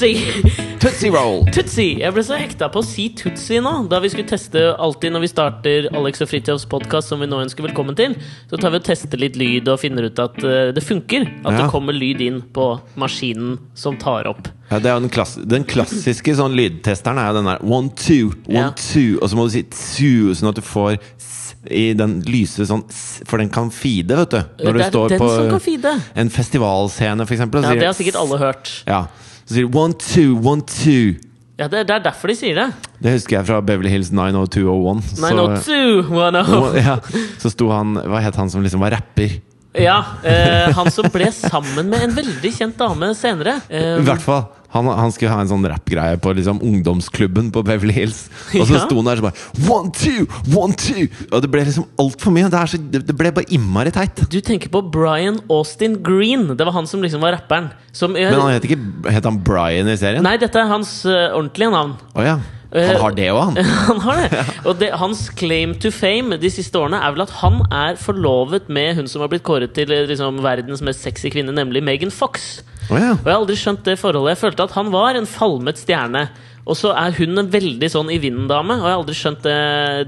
[0.00, 0.42] Tootsie!
[0.80, 1.42] Tootsie Roll!
[1.52, 1.98] Tootsie!
[2.00, 3.72] Jeg ble så hekta på å si Tootsie nå.
[3.92, 7.42] Da vi skulle teste alltid når vi starter Alex og Fridtjofs podkast, som vi nå
[7.44, 8.14] ønsker velkommen til,
[8.48, 11.28] så tar vi og tester litt lyd og finner ut at uh, det funker.
[11.44, 11.58] At Ja.
[11.58, 14.48] det kommer lyd inn på maskinen som tar opp.
[14.70, 17.92] Ja, det er jo den, klass den klassiske sånn lydtesteren er jo den der one,
[18.00, 18.72] two, one, Ja.
[18.80, 19.18] two.
[19.20, 21.36] Og så må du si two, sånn at du får s
[21.68, 24.40] i den lyse sånn s For den kan feede, vet du.
[24.64, 25.98] Når du det er står den på som kan feede.
[26.16, 27.68] en festivalscene, for eksempel.
[27.68, 28.78] Ja, det har sikkert alle hørt.
[28.88, 29.04] Ja.
[29.50, 31.16] Så sier de one, two, one, two.
[31.58, 32.68] Ja, det, det er derfor de sier det.
[33.02, 35.00] Det husker jeg fra Beverly Hills 90201.
[35.10, 36.78] Så, 90210.
[36.86, 36.94] ja,
[37.42, 39.34] så sto han Hva het han som liksom var rapper?
[39.78, 43.60] Ja, eh, han som ble sammen med en veldig kjent dame senere.
[43.70, 44.48] Eh, I hvert fall.
[44.70, 48.28] Han, han skulle ha en sånn rappgreie på liksom ungdomsklubben på Beverly Hills.
[48.54, 48.82] Og så Ja.
[48.84, 49.34] sto han der så bare
[49.66, 51.08] One, two, one, two!
[51.32, 52.46] Og det ble liksom altfor mye.
[52.50, 54.22] Det, så, det ble bare innmari teit.
[54.30, 56.52] du tenker på Brian Austin Green.
[56.54, 57.72] Det var han som liksom var rapperen.
[57.92, 58.78] Som, Men han het ikke
[59.10, 60.22] Het han Brian i serien?
[60.22, 61.96] Nei, dette er hans uh, ordentlige navn.
[62.14, 62.38] Oh, ja.
[62.70, 63.56] Han har det òg, han.
[63.88, 64.42] Han har det.
[64.62, 68.68] Og det, hans claim to fame de siste årene er vel at han er forlovet
[68.70, 72.14] med hun som har blitt kåret til eh, liksom, verdens mest sexy kvinne, nemlig Megan
[72.14, 72.60] Fox.
[72.90, 73.16] Oh, ja.
[73.16, 74.36] Og jeg har aldri skjønt det forholdet.
[74.36, 76.28] Jeg følte at han var en falmet stjerne.
[76.68, 79.58] Og så er hun en veldig sånn i vinden-dame, og jeg har aldri skjønt det,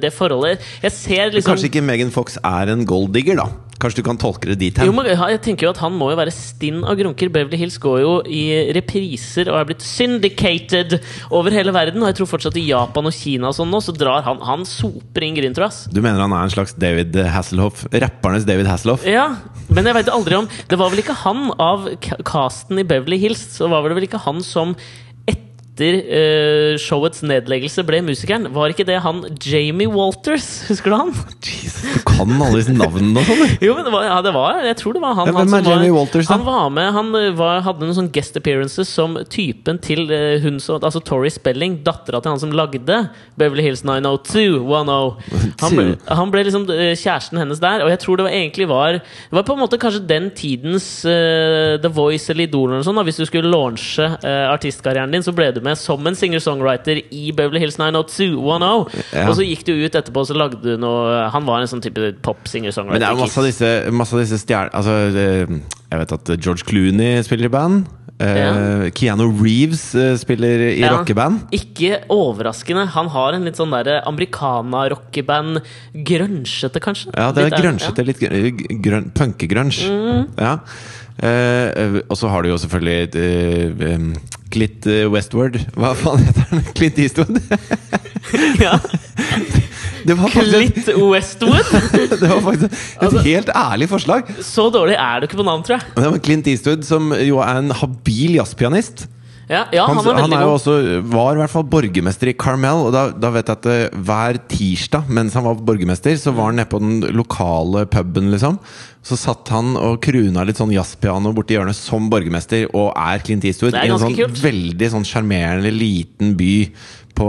[0.04, 0.64] det forholdet.
[0.84, 3.50] Jeg ser liksom Kanskje ikke Megan Fox er en golddigger, da?
[3.82, 4.86] Kanskje du kan tolke det dit hen?
[4.86, 7.32] jo, men jeg tenker jo at Han må jo være stinn av grunker.
[7.34, 8.42] Beverly Hills går jo i
[8.76, 10.94] repriser og er blitt syndicated
[11.34, 12.02] over hele verden.
[12.04, 14.62] Og jeg tror fortsatt i Japan og Kina og sånn nå, så drar han Han
[14.68, 15.96] soper inn gryn, tror jeg.
[15.96, 17.88] Du mener han er en slags David Hasselhoff?
[17.90, 19.06] Rappernes David Hasselhoff?
[19.08, 19.32] Ja,
[19.72, 21.90] men jeg vet aldri om Det var vel ikke han av
[22.28, 24.76] casten i Beverly Hills, så var det vel ikke han som
[25.82, 28.48] etter uh, showets nedleggelse ble musikeren.
[28.54, 30.48] Var ikke det han Jamie Walters?
[30.70, 31.12] Husker du han?
[31.42, 33.56] Jesus, du kan alle disse navnene og sånn!
[33.62, 35.30] Jo, men det var, ja, det var Jeg tror det var han.
[35.30, 36.30] Ja, han som Jamie var, Walters?
[36.30, 40.38] Han var med, han eh, var, hadde noen sånne guest appearances som typen til uh,
[40.42, 42.98] hun som Altså Tori Spelling, dattera til han som lagde
[43.38, 45.52] Beverly Hills 90210.
[45.62, 48.68] Han ble, han ble liksom uh, kjæresten hennes der, og jeg tror det var egentlig
[48.70, 52.86] var Det var på en måte kanskje den tidens The Voice eller Idol eller noe
[52.86, 52.98] sånt.
[52.98, 53.04] Da.
[53.06, 57.60] Hvis du skulle launche artistkarrieren din, så ble du med som en singer-songwriter i Beverly
[57.62, 59.06] Hills 90210.
[59.12, 59.28] Ja.
[59.28, 61.82] Og så gikk du ut etterpå, og så lagde du noe Han var en sånn
[61.84, 62.98] type pop-singer-songwriter.
[62.98, 65.58] Men det er masse av disse, masse av disse stjernene Altså, eh,
[65.92, 67.86] jeg vet at George Clooney spiller i band.
[68.22, 68.90] Eh, Ja.
[68.94, 70.92] Keanu Reeves eh, spiller i Ja.
[70.98, 71.48] rockeband.
[71.50, 72.86] Ikke overraskende.
[72.94, 75.60] Han har en litt sånn derre americana-rockeband.
[75.94, 77.10] Grønsjete, kanskje?
[77.16, 78.06] Ja, det er Litt grønsjete.
[78.06, 80.28] Litt grøn, grønn, Mm.
[80.38, 80.58] Ja.
[81.18, 84.12] Eh, eh, og så har du jo selvfølgelig eh, em,
[84.52, 85.58] Clint eh, Westward.
[85.76, 86.64] Hva faen heter han?
[86.78, 87.38] Clint Eastwood?
[88.62, 88.76] Ja.
[90.06, 91.68] Det var faktisk, Litt Westwood?
[91.92, 94.30] det var faktisk et Altså- helt ærlig forslag.
[94.42, 95.90] Så dårlig er du ikke på navn, tror jeg.
[95.98, 99.04] Det var Clint Eastwood, som jo er en habil jazzpianist.
[99.50, 100.60] Ja, ja han, Han, han er jo god.
[100.60, 100.74] også,
[101.12, 102.86] var i hvert fall borgermester i Carmel.
[102.88, 106.50] Og da, da vet jeg at eh, hver tirsdag mens han var borgermester, så var
[106.50, 108.56] han nede på den lokale puben, liksom.
[109.02, 113.46] Så satt han og kruna litt sånn jazzpiano borti hjørnet som borgermester, og er Clint
[113.48, 114.42] Eastwood Det er i en ganske sånn kult.
[114.44, 116.52] veldig sånn sjarmerende liten by
[117.14, 117.28] på,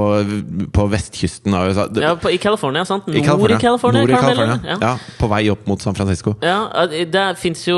[0.73, 1.87] på vestkysten av USA.
[2.01, 3.07] Ja, på, I California, sant?
[3.07, 3.59] Nord I California.
[3.61, 4.01] California.
[4.03, 4.59] Nord i California.
[4.73, 4.77] Ja.
[4.81, 4.93] Ja.
[5.19, 6.35] på vei opp mot San Francisco.
[6.43, 7.77] Ja, det fins jo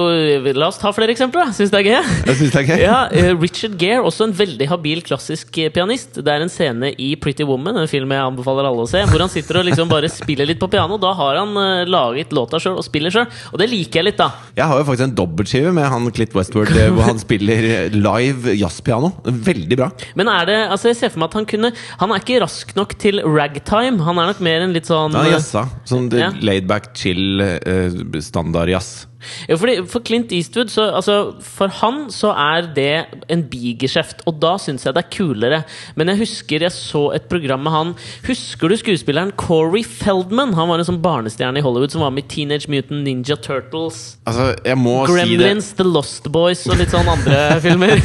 [0.56, 1.56] La oss ta flere eksempler, da.
[1.56, 1.96] Syns det er gøy?
[2.30, 2.84] Jeg synes det er gøy.
[2.86, 6.20] Ja, eh, Richard Gere, også en veldig habil klassisk eh, pianist.
[6.22, 9.24] Det er en scene i Pretty Woman, en film jeg anbefaler alle å se, hvor
[9.24, 11.00] han sitter og liksom bare spiller litt på piano.
[11.02, 14.20] Da har han eh, laget låta sjøl og spiller sjøl, og det liker jeg litt,
[14.22, 14.30] da.
[14.58, 18.56] Jeg har jo faktisk en dobbeltskive med han Clint Westward eh, hvor han spiller live
[18.60, 19.12] jazzpiano.
[19.26, 19.90] Veldig bra.
[20.20, 21.72] Men er det Altså, jeg ser for meg at han kunne
[22.02, 24.04] Han er ikke rask nok til ragtime.
[24.04, 25.66] Han er nok mer en litt sånn Han er jazza.
[25.88, 26.32] Sånn Ja.
[26.42, 29.06] laidback, chill, uh, standard jazz.
[29.50, 32.90] Ja, fordi For Clint Eastwood, så, altså, for han så er det
[33.32, 35.62] en bigeskjeft, og da syns jeg det er kulere.
[35.96, 37.94] Men jeg husker jeg så et program med han
[38.26, 40.54] Husker du skuespilleren Corey Feldman?
[40.58, 44.18] Han var en sånn barnestjerne i Hollywood som var med i Teenage Mutant Ninja Turtles.
[44.28, 48.02] Altså, jeg må si det Gremlins, The Lost Boys og litt sånn andre filmer.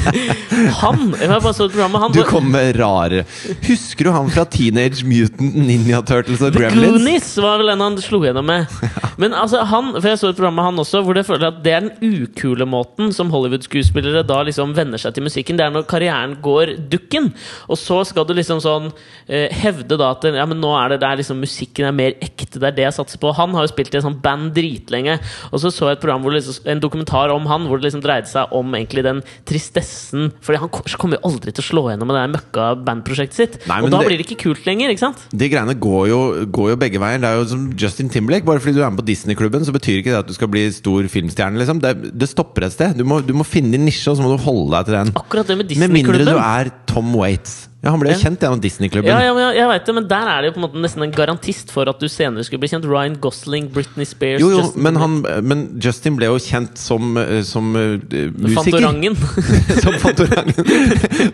[0.80, 1.10] Han!
[1.20, 2.14] Jeg bare så et program med han.
[2.14, 3.22] Du kom med rare
[3.64, 6.98] Husker du han fra Teenage Mutant Ninja Turtles og The Gremlins?
[6.98, 8.70] Goonies var vel en han slo gjennom med.
[9.20, 11.60] Men altså han, for jeg så et program med han også, hvor jeg føler at
[11.64, 15.58] det er den ukule måten som Hollywood-skuespillere da liksom venner seg til musikken.
[15.58, 17.32] Det er når karrieren går dukken.
[17.68, 18.90] Og så skal du liksom sånn
[19.26, 22.60] eh, hevde da at ja, men nå er det der liksom musikken er mer ekte.
[22.60, 23.34] Det er det jeg satser på.
[23.36, 25.18] Han har jo spilt i en sånn band dritlenge.
[25.50, 28.04] Og så så jeg et program hvor liksom, en dokumentar om han, hvor det liksom
[28.04, 30.30] dreide seg om egentlig den tristessen.
[30.44, 33.58] Fordi han kommer jo aldri til å slå gjennom med det møkka bandprosjektet sitt.
[33.70, 35.26] Nei, og da det- blir det ikke kult lenger, ikke sant?
[35.32, 37.20] De greiene går jo, går jo begge veier.
[37.20, 38.44] Det er jo som Justin Timberlake.
[38.44, 40.66] Bare fordi du er med på Disney-klubben, så betyr ikke det at du skal bli
[40.70, 41.60] stor stor filmstjerne.
[41.60, 41.80] Liksom.
[41.80, 42.98] Det, det stopper et sted.
[42.98, 45.12] Du må, du må finne din nisje, og så må du holde deg til den.
[45.20, 47.69] Akkurat det med Med mindre du er Tom Waits.
[47.80, 48.20] Ja, Han ble jo Ja.
[48.28, 49.08] kjent gjennom Disney-klubben.
[49.08, 50.80] Ja, ja, men jeg, jeg vet det, men der er det jo på en måte
[50.84, 52.84] nesten en garantist for at du senere skulle bli kjent.
[52.84, 55.14] Ryan Gosling, Britney Spears Jo, jo, Justin men, han,
[55.48, 57.96] men Justin ble jo kjent som, eh, som uh,
[58.36, 58.58] musiker.
[58.60, 59.16] Fantorangen.
[59.84, 60.60] som Fantorangen.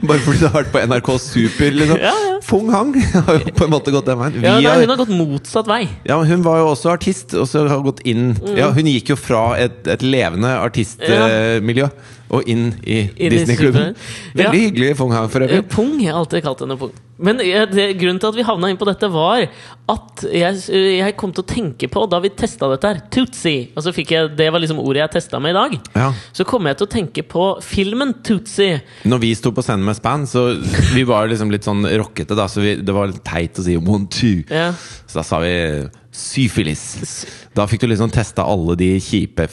[0.06, 1.98] Bare fordi det har vært på NRK Super, liksom.
[1.98, 2.38] Ja, ja.
[2.46, 4.38] Fung Hang har jo på en måte gått den veien.
[4.46, 5.82] ja, nei, hun har gått motsatt vei.
[6.06, 8.56] Ja, men Hun var jo også artist, og så har gått inn Mm.
[8.58, 11.88] Ja, Hun gikk jo fra et, et levende artistmiljø
[12.30, 13.94] og inn i i Disney-klubben.
[14.34, 14.50] Veldig Ja.
[14.52, 15.68] hyggelig Fung her, for Eh, øvrig.
[15.68, 15.98] Pung.
[16.00, 16.92] Jeg har alltid kalt henne Pung.
[17.18, 19.46] Men eh, det, grunnen til at vi havna inn på dette, var
[19.88, 23.68] at jeg, eh, jeg kom til å tenke på, da vi testa dette her, Tootsie
[23.76, 25.78] Og så fikk jeg, Det var liksom ordet jeg testa med i dag.
[25.94, 26.12] Ja.
[26.34, 28.82] Så kom jeg til å tenke på filmen Tootsie.
[29.04, 30.56] Når vi sto på scenen med Span, så
[30.94, 33.76] vi var liksom litt sånn rockete, da, så vi, det var litt teit å si
[33.76, 34.42] one, two.
[34.50, 34.72] Ja.
[35.06, 37.26] Så da sa vi syfilis.
[37.54, 39.46] Da fikk du liksom testa alle de kjipe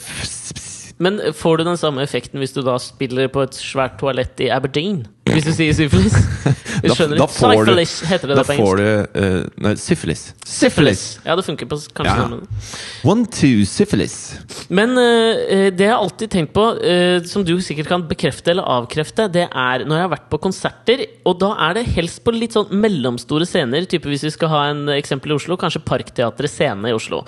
[1.02, 4.50] Men får du den samme effekten hvis du da spiller på et svært toalett i
[4.54, 5.04] Aberdeen?
[5.24, 6.14] Hvis du sier syfilis?
[6.84, 10.34] Da- da får du- heter det Da på får du uh, Nei, syfilis.
[10.44, 11.04] Syphilis.
[11.24, 12.40] Ja, det funker på kanskje Ja.
[13.08, 14.34] One, two, syfilis.
[14.68, 18.68] Men uh, det jeg har alltid tenkt på, uh, som du sikkert kan bekrefte eller
[18.68, 22.34] avkrefte, det er når jeg har vært på konserter, og da er det helst på
[22.34, 23.86] litt sånn mellomstore scener.
[23.88, 27.22] Type hvis vi skal ha en eksempel i Oslo, kanskje Parkteatret Scene i Oslo.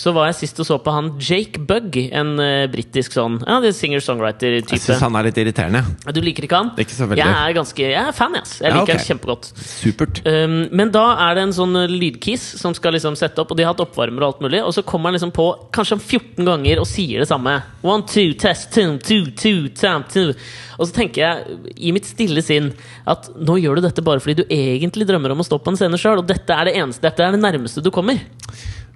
[0.00, 3.58] Så var jeg sist og så på han Jake Bugg, en uh, britisk sånn Ja,
[3.60, 4.72] er singer-songwriter-type.
[4.72, 5.84] Jeg syns han er litt irriterende.
[6.14, 6.70] Du liker ikke han?
[6.78, 7.16] Ikke.
[7.16, 8.60] Jeg er ganske Jeg er fan, yes.
[8.60, 8.98] Jeg Ja, liker ok.
[8.98, 9.52] han kjempegodt.
[9.60, 10.22] Supert.
[10.26, 13.56] Um, men da er det en sånn lydkis lydkiss som skal liksom sette opp, og
[13.56, 16.44] de har hatt oppvarmer og alt mulig, og så kommer han liksom på kanskje 14
[16.46, 17.56] ganger og sier det samme.
[17.82, 20.32] One, two, test, two, two, two, tam, two.
[20.78, 22.72] Og så tenker jeg i mitt stille sinn
[23.06, 25.76] at nå gjør du dette bare fordi du egentlig drømmer om å stå på en
[25.80, 28.20] scene sjøl, og dette er det eneste, dette er det nærmeste du kommer.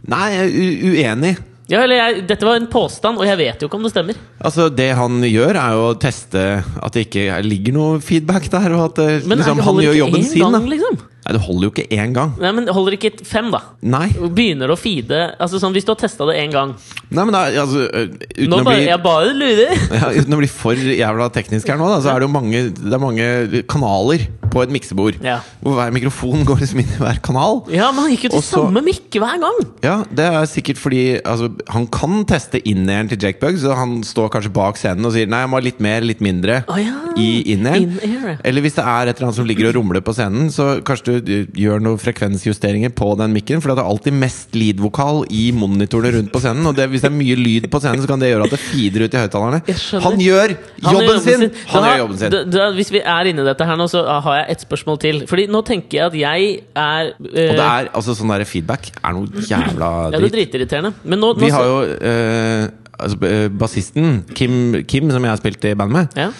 [0.09, 1.37] Nei, jeg er uenig.
[1.69, 4.17] Ja, eller jeg, Dette var en påstand, og jeg vet jo ikke om det stemmer.
[4.41, 8.73] Altså, Det han gjør, er jo å teste at det ikke ligger noe feedback der.
[8.73, 10.41] Og at det, Men liksom, han gjør jobben sin.
[10.47, 10.61] gang, Da.
[10.73, 10.99] liksom.
[11.29, 12.33] Nei, Det holder jo ikke én gang.
[12.41, 13.61] Nei, men Holder ikke fem, da?
[13.85, 16.75] Nei, Begynner å feede altså sånn Hvis du har testa det én gang
[17.13, 19.85] Nei men da, altså, uten, Nå å bli, Jeg bare lurer!
[20.01, 22.65] ja, uten å bli for jævla teknisk her nå, da, så er det jo mange,
[22.73, 25.19] det er mange kanaler på et miksebord.
[25.25, 25.39] Ja.
[25.61, 27.63] Hvor hver mikrofon går liksom inn i hver kanal.
[27.73, 29.59] Ja, men han gikk jo til Også, samme mikke hver gang!
[29.85, 33.99] Ja, Det er sikkert fordi altså, han kan teste in-airen til Jake Bugg, så han
[34.07, 36.79] står kanskje bak scenen og sier Nei, jeg må ha litt mer, litt mindre oh,
[36.81, 37.99] ja, i in-airen.
[38.01, 38.41] in-air.
[38.47, 41.18] Eller hvis det er et eller annet som ligger og rumler på scenen, så kanskje
[41.18, 43.61] du gjør noen frekvensjusteringer på den mikken.
[43.63, 46.67] For det er alltid mest lead-vokal i monitorene rundt på scenen.
[46.71, 48.61] Og det, hvis det er mye lyd på scenen, så kan det gjøre at det
[48.63, 49.61] feeder ut i høyttalerne.
[50.07, 50.55] Han gjør
[50.85, 51.47] Han jobben sin!
[51.73, 52.31] Han Da- gjør jobben sin.
[52.37, 55.01] Da, da, hvis vi er inne i dette her nå, så har jeg et spørsmål
[55.03, 55.23] til.
[55.31, 58.91] Fordi nå tenker jeg at jeg er eh, Og det er altså sånn der feedback
[59.03, 60.95] er noe jævla Ja, det er dritirriterende.
[61.05, 62.69] Men nå, nå Vi har jo eh,
[62.99, 66.09] altså, eh, bassisten Kim, Kim, som jeg har spilt i band med.
[66.19, 66.31] ja.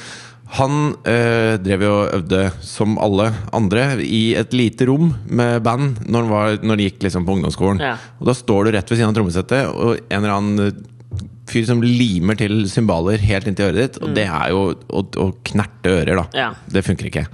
[0.57, 5.99] Han øh, drev jo og øvde som alle andre i et lite rom med band
[6.09, 7.83] når han, var, når de gikk liksom på ungdomsskolen.
[7.85, 7.97] Ja.
[8.17, 10.85] Og da står du rett ved siden av trommesettet, og en eller annen øh,
[11.49, 13.99] fyr som limer til cymbaler helt inntil øret ditt.
[14.03, 16.29] Og det er jo å, å knerte ører, da.
[16.31, 16.39] Mm.
[16.41, 16.53] Ja.
[16.79, 17.27] Det funker ikke.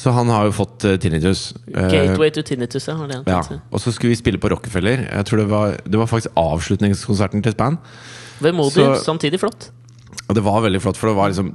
[0.00, 1.50] Så han har jo fått uh, tinnitus.
[1.68, 2.96] Eh, Gateway to tinnitus, ja.
[3.28, 3.40] ja.
[3.68, 5.04] Og så skulle vi spille på Rockefeller.
[5.04, 7.76] Jeg tror det var, det var faktisk avslutningskonserten til Span.
[8.40, 9.68] Vemodig, samtidig flott.
[10.30, 11.52] Og det var veldig flott, for det var liksom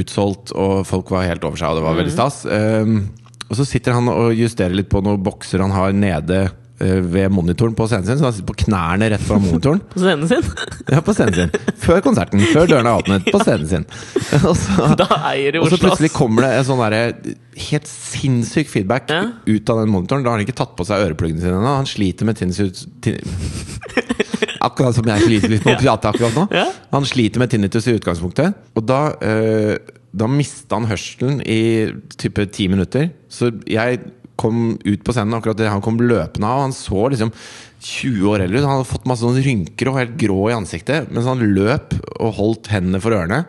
[0.00, 2.42] utsolgt, og folk var helt over seg, og det var veldig stas.
[2.48, 3.02] Um,
[3.48, 7.32] og så sitter han og justerer litt på noen bokser han har nede uh, ved
[7.32, 8.18] monitoren på scenen sin.
[8.20, 9.80] Så han sitter på knærne rett foran monitoren.
[9.92, 10.44] På scenen sin.
[10.88, 11.50] Ja, på scenen sin.
[11.84, 12.40] Før konserten.
[12.48, 13.26] Før dørene er åpnet.
[13.32, 13.82] På scenen sin.
[14.48, 17.34] Og så, og så plutselig kommer det en sånn derre
[17.68, 19.20] helt sinnssyk feedback Ja.
[19.48, 20.24] ut av den monitoren.
[20.24, 21.74] Da har han ikke tatt på seg ørepluggene sine ennå.
[21.80, 23.20] Han sliter med tinnitus tin
[24.78, 26.44] Akkurat som jeg sliter litt med å prate akkurat nå.
[26.54, 26.68] Ja.
[26.94, 28.54] Han sliter med tinnitus i utgangspunktet.
[28.78, 29.74] Og da, eh,
[30.14, 33.10] da mista han hørselen i type ti minutter.
[33.26, 34.04] Så jeg
[34.38, 36.62] kom ut på scenen akkurat det han kom løpende av.
[36.68, 37.32] Han så liksom
[37.82, 38.68] 20 år eldre ut.
[38.68, 41.10] Han hadde fått masse sånne rynker og helt grå i ansiktet.
[41.10, 43.42] Mens han løp og holdt hendene for ørene.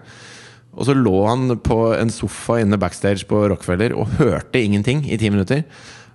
[0.80, 5.18] Og så lå han på en sofa inne backstage på Rockefeller og hørte ingenting i
[5.22, 5.62] ti minutter.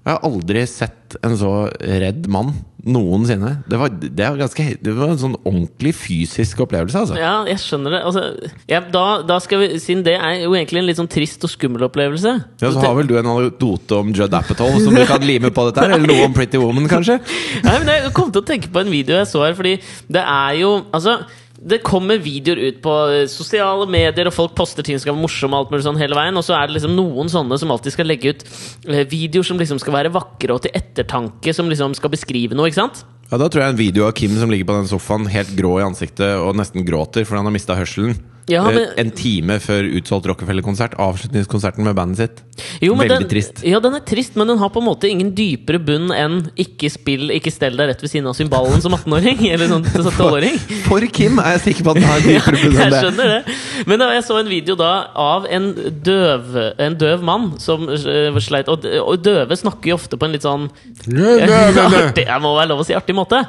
[0.05, 2.53] Jeg har aldri sett en så redd mann
[2.85, 3.51] noensinne.
[3.71, 7.19] Det var, det var, ganske, det var en sånn ordentlig fysisk opplevelse, altså.
[7.19, 8.01] Ja, jeg skjønner det.
[8.09, 8.25] Altså,
[8.71, 11.53] ja, da, da skal vi, siden det er jo egentlig en litt sånn trist og
[11.53, 15.25] skummel opplevelse Ja, så har vel du en anekdote om Judd Apatow som du kan
[15.25, 15.97] lime på dette her?
[15.97, 17.21] Eller noe om Pretty Woman, kanskje?
[17.67, 19.79] Nei, men Jeg kom til å tenke på en video jeg så her, fordi
[20.13, 21.19] det er jo Altså
[21.65, 25.57] det kommer videoer ut på eh, sosiale medier, og folk poster ting som være morsomme,
[25.57, 28.11] alt mulig sånn hele veien, og så er det liksom noen sånne som alltid skal
[28.11, 28.45] legge ut
[28.91, 32.69] eh, videoer som liksom skal være vakre og til ettertanke, som liksom skal beskrive noe,
[32.69, 33.05] ikke sant?
[33.31, 35.79] Ja, Da tror jeg en video av Kim som ligger på den sofaen helt grå
[35.81, 38.19] i ansiktet og nesten gråter fordi han har mista hørselen.
[38.47, 40.95] Ja, Eh, men- En time før utsolgt Rockefeller-konsert.
[41.01, 42.43] Avslutningskonserten med bandet sitt.
[42.83, 43.63] Jo, men Veldig den, trist.
[43.65, 46.91] Ja, den er trist, men den har på en måte ingen dypere bunn enn 'ikke
[46.93, 49.41] spill, ikke stell deg rett ved siden av symballen' som 18-åring.
[49.53, 50.59] Eller sånn 12-åring.
[50.85, 53.03] For Kim er jeg sikker på at den har dypere bunn jeg enn det.
[53.03, 53.55] skjønner det.
[53.87, 55.73] Men da, jeg så en video da av en
[56.03, 60.33] døv, en døv mann som uh, sleit og, og døve snakker jo ofte på en
[60.33, 60.69] litt sånn
[61.09, 63.41] artig, Jeg må være lov å si artig måte.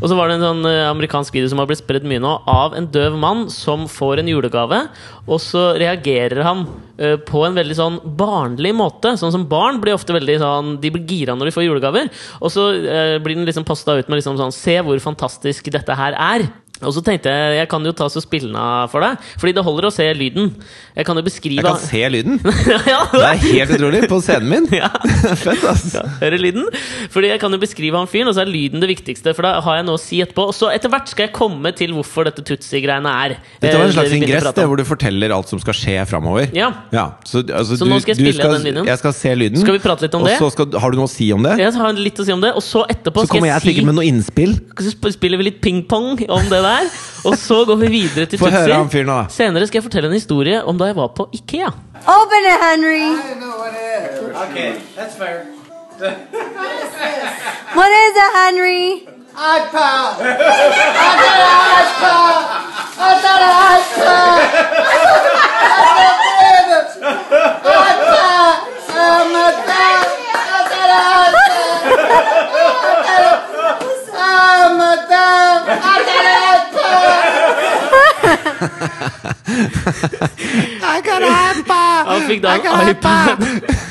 [0.00, 2.32] Og så var det en sånn øh, amerikansk video som har blitt spredd mye nå,
[2.48, 4.80] av en døv mann som får en julegave,
[5.26, 6.64] og så reagerer han
[6.98, 9.14] øh, på en veldig sånn barnlig måte.
[9.20, 12.10] Sånn som barn blir ofte veldig sånn De blir gira når de får julegaver.
[12.40, 15.96] Og så øh, blir den liksom posta ut med liksom sånn Se hvor fantastisk dette
[15.98, 16.48] her er.
[16.88, 19.52] Og så tenkte jeg jeg kan jo ta så spille den av for deg, Fordi
[19.56, 20.52] det holder å se lyden.
[20.96, 22.38] Jeg kan jo beskrive Jeg kan se lyden!
[22.92, 24.02] ja, Det er helt utrolig!
[24.10, 24.66] På scenen min!
[24.82, 24.90] ja.
[25.44, 25.94] Fett, ass!
[26.20, 26.66] Hører lyden?
[27.12, 29.34] Fordi jeg kan jo beskrive han fyren, og så er lyden det viktigste.
[29.36, 30.48] For da har jeg noe å si etterpå.
[30.50, 33.36] Og så etter hvert skal jeg komme til hvorfor dette Tutsi-greiene er.
[33.62, 36.48] Dette var en Eh, slags ingress det, hvor du forteller alt som skal skje framover.
[36.56, 36.70] Ja.
[37.28, 38.88] så, altså, Så du, nå skal jeg spille spille den videoen?
[38.90, 39.60] Jeg skal se lyden.
[39.62, 40.36] Skal vi prate litt om og det?
[40.40, 41.56] så skal, har du noe å si om det?
[41.60, 43.66] Jeg har litt å si om det, og så etterpå Så skal kommer jeg jeg
[43.68, 44.54] sikkert si med noe innspill.
[44.80, 46.71] Så sp- spiller vi litt ping-pong om det der.
[47.24, 49.34] Og så går vi videre til Tutsi.
[49.36, 51.70] Senere skal jeg fortelle en historie om da jeg var på Ikea.
[52.02, 52.98] Open it, Henry.
[52.98, 54.18] I don't know what is.
[54.50, 55.44] Okay, that's fair.
[57.78, 59.12] What is it, Henry?
[59.32, 60.20] iPod.
[60.20, 60.28] I
[61.22, 62.36] got an iPad!
[62.98, 64.40] I got an iPod.
[67.72, 68.56] iPod.
[68.92, 70.04] Oh my God.
[70.52, 71.52] I got an iPod.
[74.14, 75.58] Oh my God.
[75.64, 76.24] I got
[78.24, 78.31] an
[80.92, 81.26] iPod.
[82.08, 83.46] Han fikk da en iPad.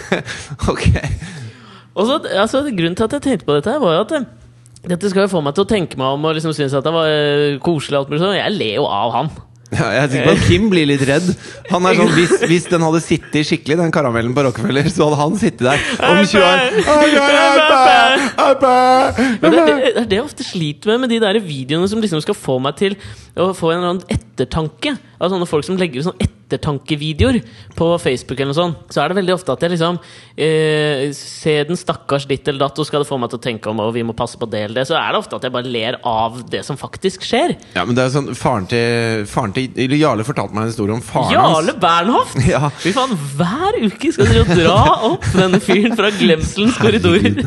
[0.71, 0.85] ok.
[1.95, 4.27] Og så, altså, grunnen til at jeg tenkte på dette, var jo at eh,
[4.91, 6.93] dette skal jo få meg til å tenke meg om og liksom synes at det
[6.95, 8.05] var eh, koselig.
[8.15, 8.37] sånn.
[8.39, 9.31] Jeg ler jo av han.
[9.71, 11.27] Ja, jeg er sikker på at Kim blir litt redd.
[11.71, 15.19] Han er sånn, hvis, hvis den hadde sittet skikkelig, den karamellen på Rockefeller, så hadde
[15.21, 16.59] han sittet der om 20 år.
[19.39, 22.03] Men det, det, det er det jeg ofte sliter med med de der videoene som
[22.03, 22.97] liksom skal få meg til
[23.39, 24.97] å få en eller annen ettertanke.
[25.21, 27.39] Av sånne folk som legger ut sånne ettertankevideoer
[27.77, 28.83] på Facebook, eller noe sånt.
[28.93, 29.99] Så er det veldig ofte at jeg liksom
[30.35, 33.71] eh, ser den stakkars ditt eller datt, og skal det få meg til å tenke
[33.71, 35.55] om og vi må passe på det eller det, så er det ofte at jeg
[35.55, 37.55] bare ler av det som faktisk skjer.
[37.75, 41.03] Ja, men det er sånn, faren til, faren til Jarle fortalte meg en historie om
[41.05, 42.39] faren Jarle Bernhoft!
[42.51, 42.67] Ja.
[42.81, 44.79] Fy faen, hver uke skal dere dra
[45.11, 47.45] opp denne fyren fra glemselens korridorer.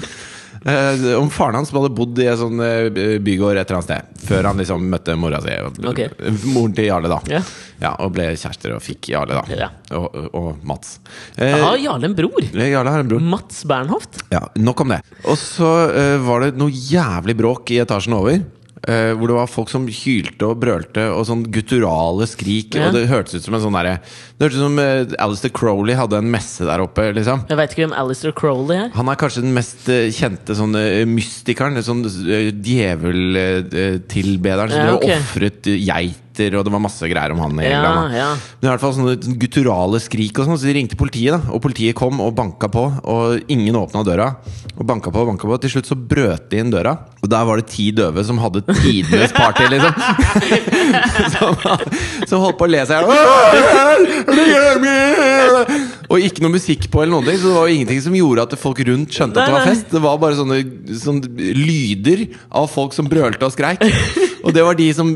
[0.65, 3.91] Eh, om faren hans som hadde bodd i en sånn eh, bygård et eller annet
[3.91, 4.14] sted.
[4.25, 5.55] Før han liksom møtte mora si.
[5.91, 6.09] Okay.
[6.49, 7.19] Moren til Jarle, da.
[7.31, 7.41] Ja.
[7.83, 9.59] Ja, Og ble kjærester og fikk Jarle, da.
[9.59, 9.69] Ja.
[9.99, 10.99] Og, og Mats.
[11.37, 12.47] Eh, Har Jarle en bror?
[12.55, 13.25] Jarle har en bror.
[13.35, 14.23] Mats Bernhoft?
[14.33, 15.01] Ja, Nok om det.
[15.29, 18.41] Og så eh, var det noe jævlig bråk i etasjen over.
[18.89, 22.75] Eh, hvor det var folk som hylte og brølte og sånn gutturale skrik.
[22.79, 22.83] Ja.
[22.89, 25.95] Og det hørtes ut som en sånn derre Det hørtes ut som uh, Alistair Crowley
[25.99, 27.03] hadde en messe der oppe.
[27.17, 28.91] liksom Jeg vet ikke hvem Alistair Crowley er.
[28.97, 30.75] Han er kanskje den mest uh, kjente sånn,
[31.11, 31.75] mystikeren.
[31.85, 32.11] Sånn uh,
[32.65, 35.17] djeveltilbederen som Ja, okay.
[35.21, 35.79] ofret eh,
[36.35, 37.61] geiter, og det var masse greier om han.
[37.61, 38.37] i Ja, England, ja.
[38.61, 41.33] Men i hvert fall sånne gutturale skrik og sånn, så de ringte politiet.
[41.33, 44.37] da Og politiet kom og banka på, og ingen åpna døra.
[44.77, 45.59] Og banka på og banka på.
[45.63, 48.63] Til slutt så brøt de inn døra, og der var det ti døve som hadde
[48.83, 49.93] tidenes party, liksom.
[51.35, 51.55] som,
[52.27, 53.07] som holdt på å le seg i
[54.51, 55.65] hjel.
[56.11, 58.45] Og ikke noe musikk på, eller noen ting så det var jo ingenting som gjorde
[58.45, 59.87] at folk rundt skjønte at det var fest.
[59.95, 60.59] Det var bare sånne,
[61.01, 63.83] sånne lyder av folk som brølte og skreik.
[64.45, 65.15] Og det var de som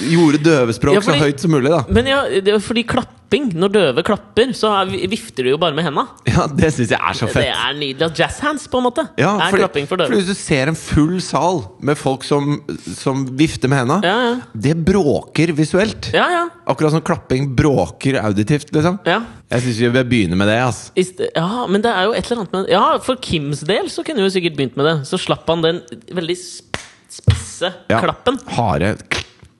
[0.00, 1.84] gjorde døvespråk Ja, fordi- så høyt som mulig, da.
[1.88, 5.84] Men ja, det fordi klapping, når døve klapper, så er, vifter du jo bare med
[5.84, 6.06] henda.
[6.28, 7.42] Ja, Det syns jeg er så fett.
[7.42, 8.10] Det er nydelig.
[8.16, 9.08] Jazzhands, på en måte.
[9.18, 12.22] Ja, er fordi, klapping for fordi For hvis du ser en full sal med folk
[12.24, 12.60] som,
[12.94, 14.40] som vifter med henda, Ja, ja.
[14.54, 16.12] det bråker visuelt.
[16.14, 16.44] Ja, ja.
[16.68, 19.00] Akkurat som klapping bråker auditivt, liksom.
[19.06, 19.22] ja.
[19.50, 20.58] Jeg syns vi bør begynne med det.
[20.58, 20.90] ass
[21.36, 24.16] Ja, men det er jo et eller annet med Ja, for Kims del så kunne
[24.18, 25.06] vi jo sikkert begynt med det.
[25.06, 28.00] Så slapp han den veldig sp- spisse Ja.
[28.02, 28.38] klappen.
[28.48, 28.96] Harde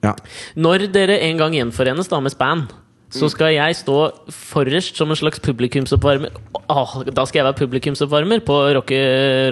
[0.05, 0.13] ja.
[0.55, 2.67] Når dere en gang gjenforenes da med Span,
[3.09, 3.31] så Mm.
[3.31, 3.97] skal jeg stå
[4.35, 6.27] forrest som en slags publikumsoppvarmer.
[6.69, 8.97] Åh, da skal jeg være publikumsoppvarmer på Rocke,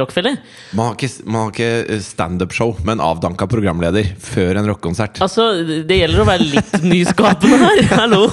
[0.01, 0.35] Rockefeller.
[0.75, 5.21] Man har ikke, man har ikke standup-show med en avdanka programleder før en rockekonsert.
[5.23, 7.81] Altså, det gjelder å være litt nyskapende her.
[8.01, 8.25] Hallo!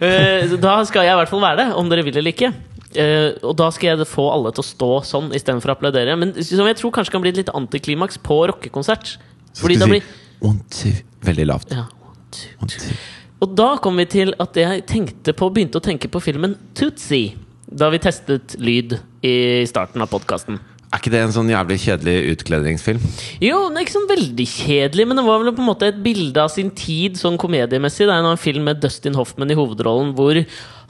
[0.00, 2.52] Eh, Da skal jeg i hvert fall være det, om dere vil eller ikke.
[2.92, 6.12] Uh, og da skal jeg få alle til å stå sånn istedenfor å applaudere.
[6.20, 9.14] Men som jeg tror kanskje kan bli et litt antiklimaks på rockekonsert.
[9.56, 10.04] Fordi da blir
[10.42, 10.94] one, two,
[11.24, 11.74] veldig lavt.
[11.74, 11.86] ja,
[12.32, 12.96] two.
[13.42, 17.34] Og da kom vi til at jeg tenkte på, begynte å tenke på filmen Tootsie.
[17.66, 20.60] Da vi testet lyd i starten av podkasten.
[20.92, 23.00] Er ikke det en sånn jævlig kjedelig utkledningsfilm?
[23.40, 26.02] Jo, den er ikke sånn veldig kjedelig, men det var vel på en måte et
[26.04, 28.04] bilde av sin tid sånn komediemessig.
[28.04, 30.36] Det er en film med Dustin Hoffman i hovedrollen hvor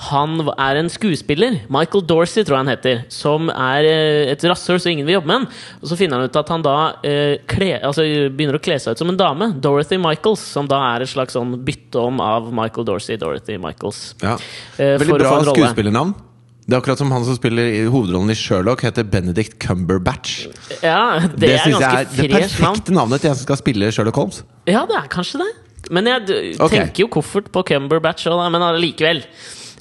[0.08, 4.80] han er en skuespiller, Michael Dorsey tror jeg han heter, som er eh, et rasshøl
[4.82, 5.46] så ingen vil jobbe med han.
[5.78, 6.74] Og så finner han ut at han da
[7.06, 8.02] eh, kle, altså,
[8.34, 9.52] begynner å kle seg ut som en dame.
[9.62, 14.02] Dorothy Michaels, som da er et slags sånn bytte om av Michael Dorsey, Dorothy Michaels.
[14.24, 14.34] Ja.
[14.74, 16.16] Eh, Veldig bra skuespillernavn.
[16.62, 20.44] Det er akkurat som han som spiller i hovedrollen i Sherlock, heter Benedict Cumberbatch.
[20.78, 24.20] Ja, det, er ganske jeg er det perfekte navnet til en som skal spille Sherlock
[24.20, 24.44] Holmes.
[24.70, 25.50] Ja, det er kanskje det.
[25.90, 29.24] Men jeg tenker jo koffert på Cumberbatch men allikevel.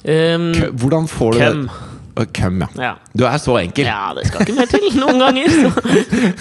[0.02, 1.66] Um, Hvordan får du Cum.
[1.68, 1.92] det?
[2.34, 2.66] Køm, ja.
[2.76, 2.92] Ja.
[3.16, 3.86] Du er så enkel.
[3.86, 5.48] ja, det skal ikke mer til noen ganger.
[5.48, 5.70] Så.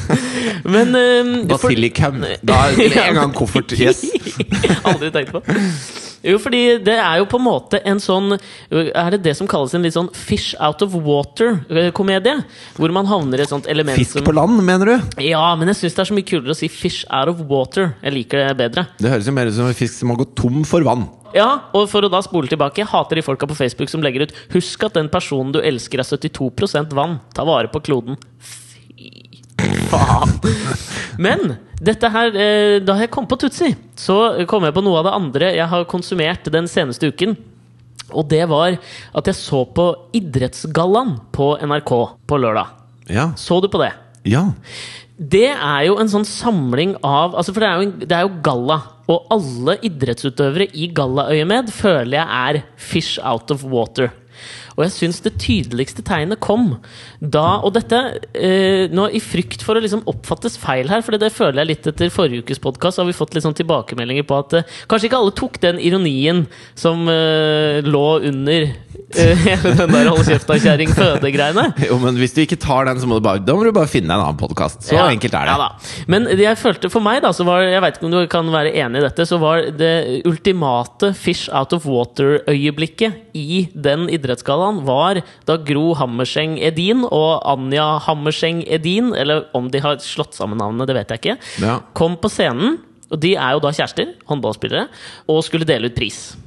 [0.74, 2.26] Men um, Basilicum.
[2.44, 3.72] Da er det en gang koffert.
[3.80, 4.04] Yes.
[4.90, 5.44] Aldri tenkt på.
[6.22, 8.36] Jo, fordi det er jo på en måte en sånn
[8.70, 12.44] Er det det som kalles en litt sånn fish out of water-komedie?
[12.78, 15.24] Hvor man havner i et sånt element Fisk som på land, mener du?
[15.26, 17.96] Ja, men jeg syns det er så mye kulere å si fish out of water.
[18.04, 18.86] Jeg liker det bedre.
[19.02, 21.08] Det høres jo mer ut som en fisk som har gått tom for vann.
[21.36, 24.28] Ja, og for å da spole tilbake, jeg hater de folka på Facebook som legger
[24.28, 27.22] ut Husk at den personen du elsker er 72% vann.
[27.36, 28.20] Ta vare på kloden.
[29.92, 30.32] Faen.
[31.22, 34.18] Men dette her eh, da jeg kom på Tutsi, så
[34.50, 37.36] kom jeg på noe av det andre jeg har konsumert den seneste uken.
[38.12, 38.76] Og det var
[39.16, 39.86] at jeg så på
[40.18, 41.92] Idrettsgallaen på NRK
[42.28, 42.74] på lørdag.
[43.12, 43.30] Ja.
[43.40, 43.94] Så du på det?
[44.30, 44.48] ja.
[45.22, 48.24] Det er jo en sånn samling av altså For det er jo, en- det er
[48.26, 48.78] jo galla.
[49.12, 52.26] Og alle idrettsutøvere i gallaøyemed føler jeg
[52.58, 54.10] er fish out of water.
[54.78, 56.78] Og jeg syns det tydeligste tegnet kom
[57.20, 58.00] da Og dette
[58.34, 61.90] eh, nå i frykt for å liksom oppfattes feil her, for det føler jeg litt
[61.92, 65.22] etter forrige ukes podkast, har vi fått litt sånn tilbakemeldinger på at eh, kanskje ikke
[65.22, 66.46] alle tok den ironien
[66.80, 68.72] som eh, lå under
[69.46, 71.66] hele den der hold kjefta-kjerring-føde-greiene.
[71.90, 73.90] Jo, men hvis du ikke tar den, så må du bare, da må du bare
[73.92, 74.84] finne en annen podkast.
[74.88, 75.56] Så Ja, enkelt er det.
[75.58, 76.06] Ja.
[76.12, 78.74] Men jeg følte for meg, da, så var Jeg vet ikke om du kan være
[78.84, 79.92] enig i dette, så var det
[80.30, 87.98] ultimate fish out of water-øyeblikket i den idrettsgallaen var da Gro Hammerseng Edin og Anja
[88.06, 91.80] Hammerseng Edin, eller om de har slått sammen navnene, det vet jeg ikke, Ja.
[91.98, 92.80] kom på scenen.
[93.12, 94.86] Og de er jo da kjærester, håndballspillere,
[95.28, 96.38] og skulle dele ut pris.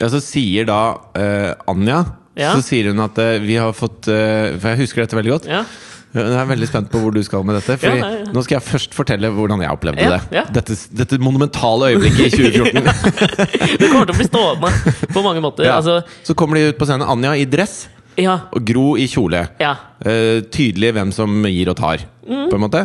[0.00, 0.80] Ja, så sier da
[1.18, 2.00] eh, Anja
[2.40, 2.54] Ja.
[2.56, 5.48] Så sier hun at eh, vi har fått eh, For jeg husker dette veldig godt.
[5.50, 5.64] Ja.
[6.10, 7.76] Jeg er veldig spent på hvor du skal med dette.
[7.78, 8.30] Fordi Ja, nei, ja.
[8.34, 10.38] Nå skal jeg først fortelle hvordan jeg opplevde Ja, det.
[10.40, 10.42] ja.
[10.56, 13.76] Dette, dette monumentale øyeblikket i 2014.
[13.78, 14.72] Det kommer til å bli stående
[15.14, 15.68] på mange måter.
[15.68, 15.76] Ja.
[15.78, 17.06] Altså, Så kommer de ut på scenen.
[17.06, 17.84] Anja i dress
[18.18, 18.38] ja.
[18.50, 19.44] og Gro i kjole.
[19.62, 19.76] Ja.
[20.02, 22.46] Eh, tydelig hvem som gir og tar, Mm.
[22.50, 22.80] på en måte.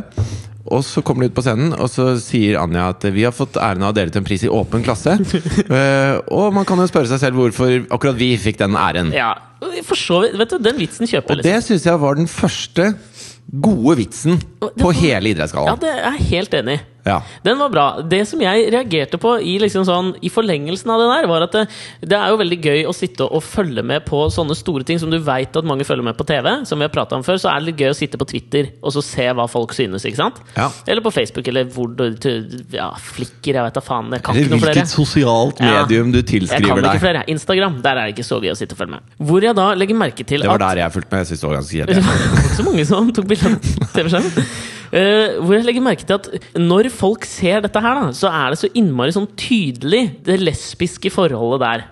[0.65, 3.59] Og så kommer de ut på scenen, og så sier Anja at vi har fått
[3.61, 5.13] æren av å dele ut en pris i åpen klasse.
[5.13, 9.13] uh, og man kan jo spørre seg selv hvorfor akkurat vi fikk den æren.
[9.15, 9.33] ja.
[9.85, 10.35] For så vidt.
[10.37, 11.41] Vet du, den vitsen kjøper jeg.
[11.41, 12.91] Og det syns jeg var den første
[13.65, 15.73] gode vitsen på hele Idrettsgallaen.
[15.73, 16.83] Ja, det er jeg helt enig i.
[17.05, 17.19] Ja.
[17.45, 17.85] Den var bra.
[18.01, 21.53] Det som jeg reagerte på i, liksom sånn, i forlengelsen av det der, var at
[21.53, 21.63] det,
[22.01, 25.11] det er jo veldig gøy å sitte og følge med på sånne store ting som
[25.13, 26.49] du veit at mange følger med på TV.
[26.65, 28.71] Som vi har pratet om før, så er det litt gøy å sitte på Twitter
[28.81, 30.05] og så se hva folk synes.
[30.09, 30.41] ikke sant?
[30.57, 30.71] Ja.
[30.89, 32.05] Eller på Facebook, eller hvor du
[32.73, 34.09] Ja, Flikker, jeg vet da faen.
[34.15, 34.73] Jeg kan Eller ikke noe flere.
[34.81, 37.01] hvilket sosialt medium du Jeg kan tilskriver ikke deg.
[37.05, 37.23] flere.
[37.35, 39.01] Instagram, der er det ikke så gøy å sitte og følge med.
[39.29, 41.19] Hvor jeg da legger merke til at Det var at der jeg fulgte med.
[41.21, 42.05] Jeg synes det var ganske det kjedelig.
[42.09, 43.59] var ikke så mange som tok bilde av
[43.95, 44.49] TV-skjermen.
[44.95, 48.53] Eh, hvor jeg legger merke til at når folk ser dette her, da, så er
[48.53, 51.83] det så innmari sånn tydelig det lesbiske forholdet der.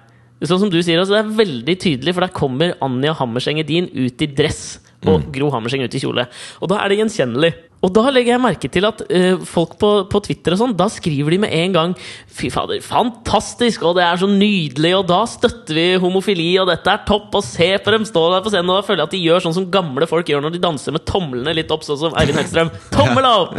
[0.44, 3.90] Sånn som du sier, altså, det er veldig tydelig, for der kommer Anja Hammerseng Edin
[3.92, 4.64] ut i dress.
[5.04, 6.24] Og Gro Hammerseng ut i kjole.
[6.64, 7.52] Og da er det gjenkjennelig.
[7.84, 10.88] Og da legger jeg merke til at uh, folk på, på Twitter og sånn, da
[10.92, 11.96] skriver de med en gang
[12.34, 13.84] Fy fader, fantastisk!
[13.86, 14.94] Og det er så nydelig!
[14.98, 17.30] Og da støtter vi homofili, og dette er topp!
[17.38, 18.72] Og se på dem stå der på scenen!
[18.72, 20.96] Og da føler jeg at de gjør sånn som gamle folk gjør når de danser
[20.96, 22.74] med tomlene litt opp, sånn som Eivind Hellstrøm.
[22.96, 23.54] Tommel opp!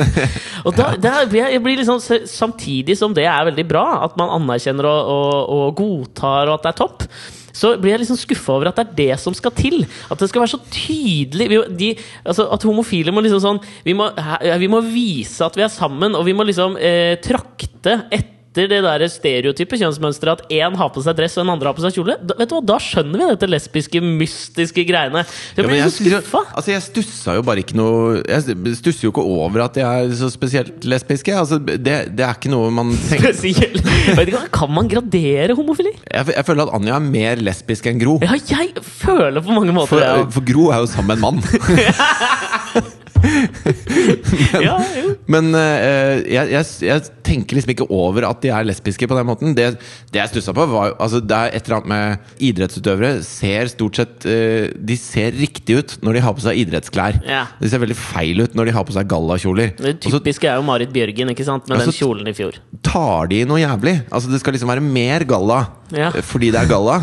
[0.65, 4.87] Og da, da jeg blir liksom Samtidig som det er veldig bra, at man anerkjenner
[4.89, 7.09] og, og, og godtar, og at det er topp
[7.55, 9.85] så blir jeg liksom skuffa over at det er det som skal til.
[10.11, 11.91] At det skal være så tydelig vi, de,
[12.27, 14.11] altså At homofile må liksom sånn vi må,
[14.61, 18.69] vi må vise at vi er sammen, og vi må liksom eh, trakte etter det
[18.85, 21.97] der stereotype kjønnsmønsteret at én har på seg dress og en andre har på seg
[21.97, 22.15] kjole.
[22.23, 25.25] Da, vet du hva, da skjønner vi dette lesbiske, mystiske greiene.
[25.57, 26.43] Jeg Ja, blir jeg, så skuffa.
[26.55, 28.45] altså jeg stussa jo bare ikke noe Jeg
[28.79, 31.35] stusser jo ikke over at de er så spesielt lesbiske.
[31.35, 31.79] Altså det,
[32.15, 33.83] det er ikke noe man tenker Spesielt.
[34.55, 35.93] Kan man gradere homofili?
[36.13, 38.19] jeg, jeg føler at Anja er mer lesbisk enn Gro.
[38.23, 40.25] Ja, jeg føler på mange måter For, ja.
[40.31, 41.43] for Gro er jo sammen med en mann.
[44.65, 45.15] Ja, jo.
[45.31, 49.27] Men uh, jeg, jeg, jeg tenker liksom ikke over at de er lesbiske på den
[49.29, 49.55] måten.
[49.57, 49.71] Det,
[50.13, 54.01] det jeg stussa på, var altså, Det er et eller annet med idrettsutøvere ser stort
[54.01, 57.21] sett uh, De ser riktig ut når de har på seg idrettsklær.
[57.29, 57.45] Ja.
[57.61, 59.75] De ser veldig feil ut når de har på seg gallakjoler.
[59.81, 61.69] Det typiske er jo Marit Bjørgen ikke sant?
[61.71, 62.61] med Ja, den kjolen i fjor.
[62.85, 63.99] tar de noe jævlig.
[64.13, 65.63] Altså Det skal liksom være mer galla
[65.95, 66.09] Ja.
[66.11, 67.01] eh, fordi det er galla.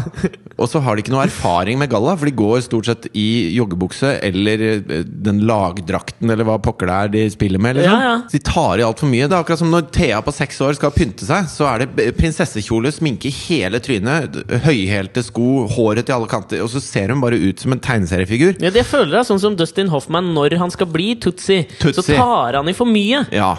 [0.61, 3.49] Og så har de ikke noe erfaring med galla, for de går stort sett i
[3.55, 7.79] joggebukse eller den lagdrakten eller hva pokker det er de spiller med.
[7.79, 7.95] Liksom.
[7.95, 8.17] Ja, ja.
[8.27, 9.27] Så de tar i altfor mye.
[9.27, 12.07] Det er akkurat som når Thea på seks år skal pynte seg, så er det
[12.19, 17.23] prinsessekjole, sminke i hele trynet, høyhælte sko, håret til alle kanter, og så ser hun
[17.23, 18.57] bare ut som en tegneseriefigur.
[18.63, 21.63] Ja, det føler jeg sånn som Dustin Hoffman når han skal bli Tutsi.
[21.81, 23.25] Så tar han i for mye.
[23.35, 23.55] Ja.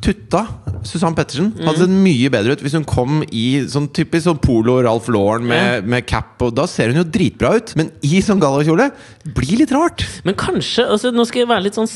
[0.00, 0.44] Tutta,
[0.86, 1.66] Susann Pettersen, Mm.
[1.66, 5.46] hadde sett mye bedre ut hvis hun kom i sånn typisk sånn polo Ralph Lauren
[5.48, 6.36] med, med cap.
[6.46, 8.90] Og da ser hun jo dritbra ut, men i sånn gallakjole
[9.34, 10.06] blir litt rart.
[10.24, 11.90] Men kanskje altså, Nå skal jeg være litt sånn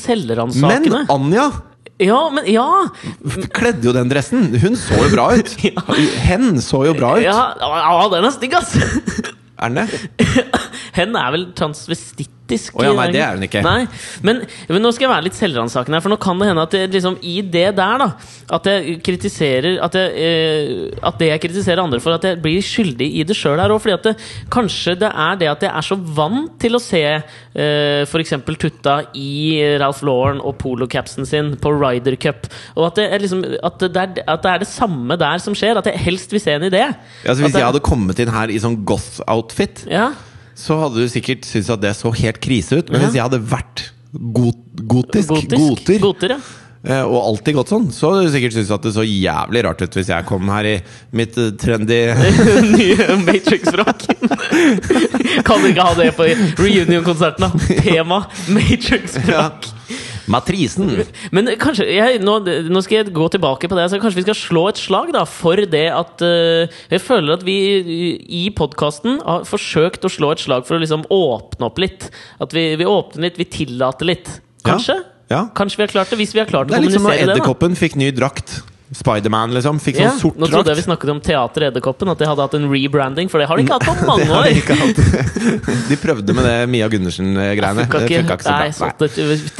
[0.59, 1.05] Men.
[1.09, 1.51] Anja
[2.01, 2.67] Ja, men ja!
[3.53, 4.49] kledde jo den dressen.
[4.59, 5.53] Hun så jo bra ut.
[6.27, 7.23] Hen så jo bra ut.
[7.23, 8.75] Ja, ja den er stygg, ass!
[9.63, 10.23] Er den det?
[10.93, 13.61] Hen er vel transvestittisk Å ja, nei, det er hun ikke.
[13.65, 16.75] Men, men nå skal jeg være litt selvransakende her, for nå kan det hende at
[16.75, 18.09] det, liksom, i det der, da
[18.57, 22.61] At jeg kritiserer At, jeg, eh, at det jeg kritiserer andre for, at jeg blir
[22.65, 23.81] skyldig i det sjøl her òg.
[23.81, 24.13] Fordi at det,
[24.53, 28.35] kanskje det er det at jeg er så vant til å se eh, f.eks.
[28.63, 29.31] Tutta i
[29.81, 32.45] Ralph Lauren og polocapsen sin på Ryder Cup,
[32.77, 35.57] og at det, er liksom, at, det er, at det er det samme der som
[35.57, 35.79] skjer.
[35.79, 36.83] At jeg helst vil se en idé.
[36.85, 36.93] Ja,
[37.25, 40.11] altså, hvis jeg hadde kommet inn her i sånn goth-outfit, ja,
[40.55, 42.91] så hadde du sikkert syntes at det så helt krise ut.
[42.93, 45.57] Men hvis jeg hadde vært got gotisk, gotisk.
[45.57, 46.39] goter, Goter, ja.
[46.85, 49.81] eh, og alltid gått sånn, så hadde du sikkert syntes at det så jævlig rart
[49.81, 50.75] ut hvis jeg kom her i
[51.17, 52.01] mitt eh, trendy
[52.75, 54.05] nye Matrix-rock.
[55.47, 56.27] kan du ikke ha det på
[56.61, 57.79] reunion-konserten, da?
[57.81, 58.23] Tema
[58.55, 59.71] Matrix-rock.
[60.31, 60.89] Matrisen.
[61.35, 62.37] Men kanskje jeg, nå,
[62.71, 63.87] nå skal jeg gå tilbake på det.
[63.91, 67.45] Så kanskje vi skal slå et slag da for det at uh, Jeg føler at
[67.47, 67.57] vi
[68.23, 72.09] i podkasten har forsøkt å slå et slag for å liksom åpne opp litt.
[72.43, 74.29] At vi, vi åpner litt, vi tillater litt.
[74.63, 74.99] Kanskje?
[75.31, 75.47] Ja.
[75.55, 77.15] Kanskje vi har klart det, hvis vi har klart Det Det er litt som når
[77.15, 78.61] kommunisere Edderkoppen fikk ny drakt.
[78.97, 79.81] Spiderman, liksom.
[79.83, 82.47] Fikk sånn Ja, sort nå trodde jeg vi snakket om Teater Edderkoppen, at de hadde
[82.47, 84.49] hatt en rebranding, for det har de ikke hatt på mange år.
[84.49, 85.83] de.
[85.93, 87.83] De prøvde med det Mia Gundersen-greiene.
[87.83, 88.59] Det funka ikke så bra.
[88.63, 88.71] Nei.
[88.77, 89.09] solgte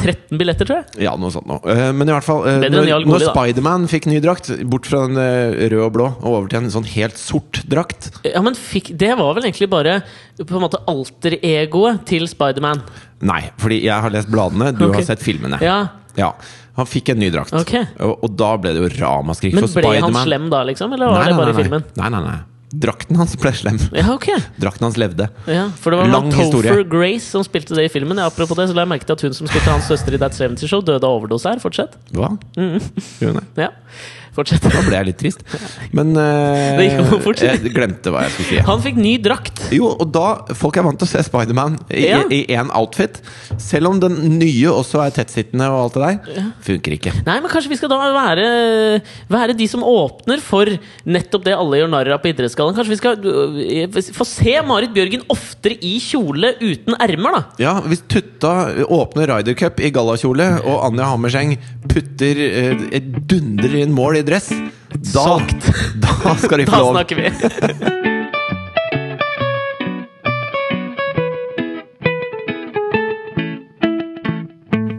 [0.00, 1.04] 13 billetter, tror jeg.
[1.04, 1.60] Ja, noe sånt noe.
[1.68, 3.26] Eh, Men i hvert fall eh, Når, når.
[3.28, 6.72] Spiderman fikk ny drakt, bort fra den rød røde og blå og over til en
[6.72, 9.98] sånn helt sort drakt Ja, men fikk, Det var vel egentlig bare
[10.40, 12.80] på en måte alter-egoet til Spiderman.
[13.24, 14.98] Nei, fordi jeg har lest bladene, du okay.
[14.98, 15.60] har sett filmene.
[15.62, 15.78] Ja,
[16.18, 16.32] Ja,
[16.76, 17.84] Han fikk en ny drakt, Okay.
[18.02, 19.54] og, og da ble det jo ramaskrik.
[19.54, 20.92] Men ble han slem da, liksom?
[20.96, 21.84] Eller var Nei, det nei, bare nei, i filmen?
[22.00, 22.40] Nei, nei, nei.
[22.74, 23.76] Drakten hans ble slem.
[23.94, 24.26] Ja, ok.
[24.58, 25.28] Drakten hans levde.
[25.46, 26.86] Ja, for det var Lang Lang Topher historie.
[26.90, 28.18] Grace som spilte det i filmen.
[28.18, 30.18] Ja, apropos det, så la jeg merke til at hun som spilte hans søster i
[30.18, 31.62] That 70 Show, døde av overdose her.
[31.62, 31.94] Fortsett.
[32.10, 32.32] Hva?
[32.58, 32.80] Mm.
[33.20, 33.68] Gjorde hun det?
[33.68, 33.70] Ja,
[34.36, 34.64] fortsett.
[34.64, 35.44] Da ble jeg litt trist.
[35.94, 38.60] Men uh, jeg glemte hva jeg skulle si.
[38.68, 39.64] Han fikk ny drakt.
[39.74, 42.20] Jo, og da Folk er vant til å se Spiderman i Ja.
[42.28, 43.20] én outfit.
[43.60, 46.02] Selv om den nye også er tettsittende og alt det
[46.34, 46.50] der.
[46.66, 47.12] Funker ikke.
[47.26, 48.46] Nei, men kanskje vi skal da være,
[49.32, 50.68] være de som åpner for
[51.04, 52.76] nettopp det alle gjør narr av på Idrettsgallaen.
[52.76, 57.42] Kanskje vi skal øh, få se Marit Bjørgen oftere i kjole uten ermer, da.
[57.62, 58.54] Ja, Hvis Tutta
[58.88, 61.56] åpner Ryder Cup i gallakjole, og Anja Hammerseng
[61.90, 62.84] putter eh,
[63.28, 64.50] dundrer inn mål i dress,
[65.14, 65.38] da,
[66.04, 68.02] da skal de få Da snakker vi.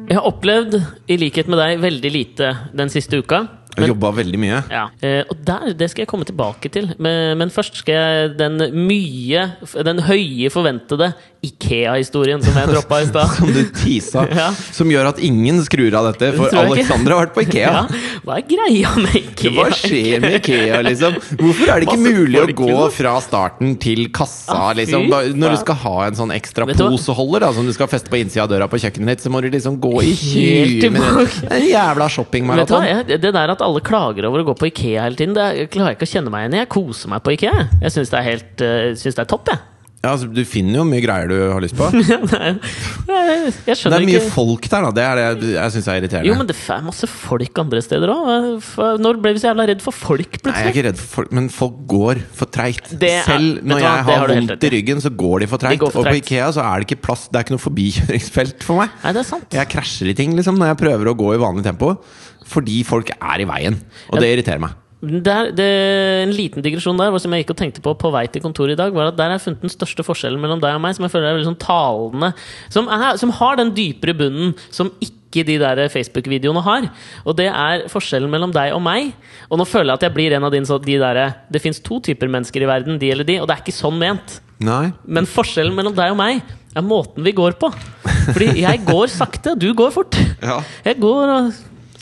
[0.06, 0.78] Jeg har opplevd,
[1.12, 3.42] i likhet med deg, veldig lite den siste uka.
[3.78, 4.62] Jeg jobba veldig mye.
[4.72, 6.92] Ja, eh, og der, Det skal jeg komme tilbake til.
[6.98, 9.46] Men, men først skal jeg den mye
[9.84, 11.14] Den høye forventede
[11.46, 13.34] Ikea-historien som jeg droppa i stad.
[13.38, 14.24] Som du tisa.
[14.36, 14.48] Ja.
[14.74, 16.50] Som gjør at ingen skrur av dette, for.
[16.58, 17.74] Alexander har vært på Ikea.
[17.76, 17.84] Ja,
[18.26, 19.52] hva er greia med Ikea?
[19.54, 21.18] Hva skjer med Ikea, liksom?
[21.40, 25.06] Hvorfor er det ikke Masse mulig å gå fra starten til kassa, Ah, liksom?
[25.38, 28.46] Når du skal ha en sånn ekstra poseholder da, som du skal feste på innsida
[28.48, 31.38] av døra på kjøkkenet ditt, så må du liksom gå i Helt 20 minutter.
[31.50, 32.90] er En jævla shoppingmaraton.
[33.14, 35.94] Det der at alle klager over å gå på Ikea hele tiden, det er- klarer
[35.94, 36.62] jeg ikke å kjenne meg igjen i.
[36.64, 37.56] Jeg koser meg på Ikea.
[37.82, 37.92] jeg.
[37.92, 38.20] Syns det
[38.62, 39.60] uh, synes det er topp, jeg.
[40.06, 41.90] Ja, altså, du finner jo mye greier du har lyst på.
[43.06, 44.90] Jeg, jeg Det er mye ikke folk der, da.
[44.96, 46.28] Det er det jeg- jeg syns er irriterende.
[46.30, 49.00] Jo, men det er masse folk andre steder òg.
[49.02, 51.32] Når ble vi så jævla redd for folk, Nei, jeg er ikke redd for folk,
[51.38, 52.92] men folk går for treigt.
[53.26, 54.74] Selv når du hva, jeg har vondt i i.
[54.76, 55.82] ryggen, så går de for treigt.
[55.86, 56.06] Og på.
[56.22, 58.90] Ikea så er det ikke plass, det er ikke noe forbikjøringsfelt for meg.
[59.04, 59.50] Nei, det er sant.
[59.62, 61.96] Jeg krasjer i ting liksom når jeg prøver å gå i vanlig tempo,
[62.46, 63.80] fordi folk er i veien.
[64.12, 64.74] Og det irriterer meg.
[65.04, 65.66] Det er, det,
[66.24, 68.80] en liten digresjon der som jeg gikk og tenkte på på vei til kontoret i
[68.80, 71.06] dag, var at der har jeg funnet den største forskjellen mellom deg og meg, som
[71.06, 72.32] jeg føler er veldig sånn talende.
[72.74, 76.88] Som, er, som har den dypere bunnen som ikke de der Facebook-videoene har.
[77.28, 79.12] Og det er forskjellen mellom deg og meg.
[79.50, 81.84] Og nå føler jeg at jeg blir en av din, så de der, Det fins
[81.84, 84.40] to typer mennesker i verden, de eller de, og det er ikke sånn ment.
[84.64, 84.94] Nei.
[85.04, 86.42] Men forskjellen mellom deg og meg
[86.76, 87.70] er måten vi går på.
[88.32, 90.18] Fordi jeg går sakte, du går fort.
[90.42, 90.62] Ja.
[90.88, 91.54] Jeg går og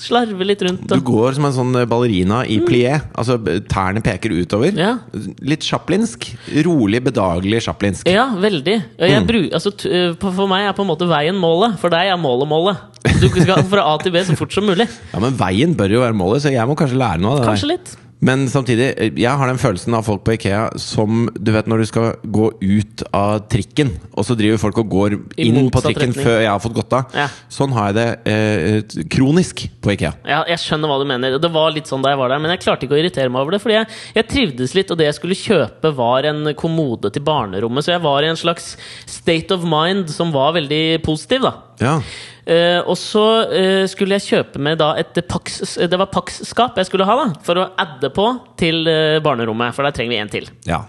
[0.03, 0.85] slarver litt rundt.
[0.91, 2.99] Du går som en sånn ballerina i plié.
[3.15, 3.37] Altså
[3.71, 4.73] tærne peker utover.
[4.75, 4.81] Mm.
[4.83, 4.97] Ja.
[5.41, 6.29] Litt chaplinsk.
[6.67, 8.07] Rolig, bedagelig chaplinsk.
[8.11, 8.77] ja, veldig.
[8.99, 9.27] Jeg Mm.
[9.27, 11.77] bru, altså, eh, for meg er på en måte veien målet.
[11.79, 12.77] For deg er målet målet.
[13.19, 14.87] Du skal fra A til B så fort som mulig.
[15.13, 17.47] Ja, Men veien bør jo være målet, så jeg må kanskje lære noe av det
[17.51, 17.95] Kanskje litt.
[18.23, 18.87] Men samtidig,
[19.19, 22.49] jeg har den følelsen av folk på Ikea som Du vet når du skal gå
[22.61, 26.25] ut av trikken, og så driver folk og går inn på trikken retning.
[26.25, 27.17] før jeg har fått gått av.
[27.17, 27.27] Ja.
[27.51, 30.13] Sånn har jeg det eh, kronisk på Ikea.
[30.23, 31.37] Ja, jeg skjønner hva du mener.
[31.41, 33.43] Det var litt sånn da jeg var der, men jeg klarte ikke å irritere meg
[33.43, 33.61] over det.
[33.63, 37.85] Fordi jeg, jeg trivdes litt, og det jeg skulle kjøpe, var en kommode til barnerommet.
[37.85, 38.73] Så jeg var i en slags
[39.09, 41.57] state of mind som var veldig positiv, da.
[41.83, 41.97] Ja.
[42.43, 46.89] Eh, og så eh, skulle jeg kjøpe med da et Pax Det var Pax-skap jeg
[46.89, 48.25] skulle ha, da for å adde på
[48.59, 49.75] til eh, barnerommet.
[49.75, 50.49] For der trenger vi en til.
[50.67, 50.83] ja.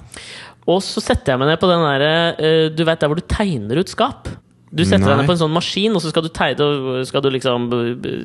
[0.64, 2.02] Og så setter jeg meg ned på den der
[2.40, 4.30] eh, Du vet der hvor du tegner ut skap?
[4.74, 7.22] Du setter deg ned på en sånn maskin, og så skal du, tegne, og skal
[7.22, 7.68] du liksom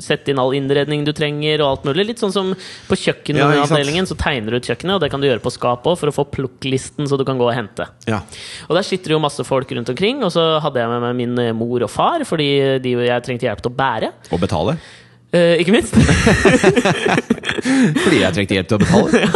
[0.01, 2.07] sette inn all innredning du trenger, og alt mulig.
[2.09, 2.53] Litt sånn som
[2.89, 4.09] på Ja, ikke sant.
[4.09, 6.15] så tegner du ut kjøkkenet, og det kan du gjøre på skapet òg, for å
[6.15, 7.85] få plukklisten så du kan gå og hente.
[8.09, 8.21] ja.
[8.69, 11.15] Og der sitter det jo masse folk rundt omkring, og så hadde jeg med meg
[11.19, 14.11] min eh, mor og far, fordi de jeg trengte hjelp til å bære.
[14.33, 14.77] Og betale.
[15.31, 15.93] Eh, ikke minst.
[18.03, 19.29] Fordi jeg trengte hjelp til å betale.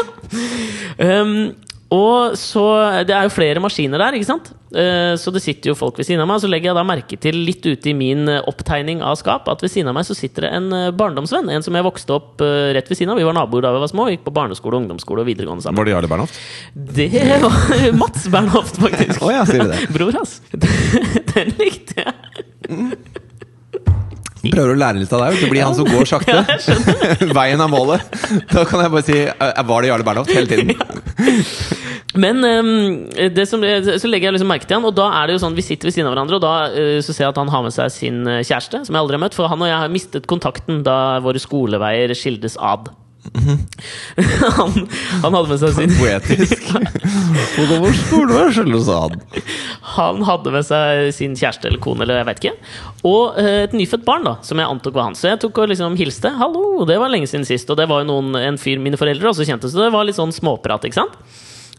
[0.93, 1.55] Um,
[1.93, 2.65] og så
[3.05, 4.51] Det er jo flere maskiner der, ikke sant?
[4.73, 6.41] Eh, så det sitter jo folk ved siden av meg.
[6.41, 9.61] Så legger jeg da merke til litt ute i min eh, opptegning av skap at
[9.61, 11.51] ved siden av meg så sitter det en eh, barndomsvenn.
[11.53, 13.21] En som jeg vokste opp rett ved siden av.
[13.21, 14.09] Vi var naboer da vi var små.
[14.09, 15.81] Gikk på barneskole, ungdomsskole og videregående sammen.
[15.81, 16.41] Var det Jarle Bernhoft?
[16.73, 17.09] Det
[17.45, 19.21] var Mats Bernhoft, faktisk.
[19.21, 19.81] Å ja, sier du det?
[19.95, 20.39] Bror hans.
[21.33, 23.12] Den likte jeg.
[24.43, 25.37] Prøver å lære litt av deg.
[25.37, 26.41] ikke blir han som går sakte.
[27.37, 28.03] Veien er målet.
[28.51, 30.75] Da kan jeg bare si eh, Var det Jarle Bernhoft hele tiden?
[32.23, 32.45] Men
[33.33, 35.55] det som, så legger jeg liksom merke til han, og da er det jo sånn
[35.57, 37.63] vi sitter ved siden av hverandre, og da eh, så ser jeg at han har
[37.65, 39.37] med seg sin eh, kjæreste, som jeg aldri har møtt.
[39.37, 42.91] For han og jeg har mistet kontakten da våre skoleveier skildes ad.
[44.57, 44.75] han,
[45.23, 46.67] han hadde med seg sin Poetisk.
[49.95, 52.73] Han hadde med seg sin kjæreste eller kone, eller jeg vet ikke.
[53.09, 55.23] Og eh, et nyfødt barn, da, som jeg antok var hans.
[55.23, 56.33] Så jeg tok og liksom hilste.
[56.37, 59.33] 'Hallo, det var lenge siden sist.' Og det var jo noen, en fyr mine foreldre
[59.33, 61.17] også kjente, så det var litt sånn småprat, ikke sant?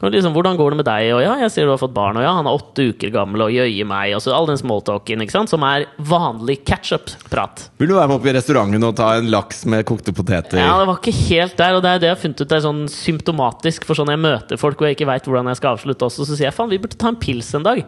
[0.03, 2.17] Og liksom, 'Hvordan går det med deg?' Og 'Ja, jeg ser du har fått barn',
[2.17, 5.23] og 'Ja, han er åtte uker gammel', og 'jøye meg', og så all den smalltalken,
[5.23, 7.71] ikke sant, som er vanlig catch-up-prat.
[7.79, 10.59] Vil du være med opp i restauranten og ta en laks med kokte poteter?
[10.59, 12.57] Ja, det var ikke helt der, og det er det jeg har funnet ut det
[12.59, 15.77] er sånn symptomatisk for sånn jeg møter folk og jeg ikke veit hvordan jeg skal
[15.79, 17.85] avslutte også, så sier jeg faen, vi burde ta en pils en dag.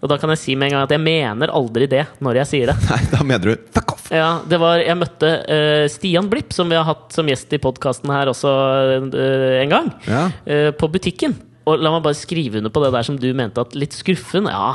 [0.00, 2.46] Og da kan jeg si med en gang at jeg mener aldri det når jeg
[2.46, 2.76] sier det.
[2.90, 4.08] Nei, da mener du fuck off!
[4.10, 7.60] Ja, det var, Jeg møtte uh, Stian Blipp, som vi har hatt som gjest i
[7.62, 10.24] podkasten her også uh, en gang, Ja.
[10.48, 11.36] uh, på butikken.
[11.70, 14.48] Og la meg bare skrive under på det der som du mente at litt skuffen.
[14.50, 14.72] Ja.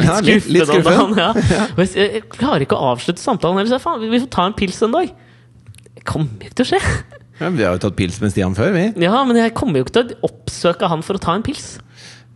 [0.00, 1.16] Ja, litt- litt skuffen.
[1.20, 1.32] ja.
[1.92, 3.60] Jeg, klarer ikke å avslutte samtalen.
[3.60, 5.12] heller, så faen, vi får ta en pils en dag.
[5.92, 6.82] Det kommer ikke til å skje.
[7.42, 8.84] Ja, vi har jo tatt pils med Stian før, vi.
[9.02, 11.74] Ja, men jeg kommer jo ikke til å oppsøke han for å ta en pils.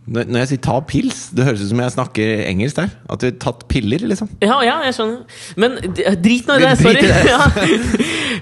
[0.07, 2.93] Når jeg sier ta pils, det høres ut som jeg snakker engelsk der.
[3.11, 4.29] At vi har tatt piller, liksom.
[4.39, 5.41] Ja, ja, jeg skjønner.
[5.59, 5.75] Men
[6.23, 6.73] drit nå i det.
[6.79, 7.03] Sorry.
[7.27, 7.41] Ja.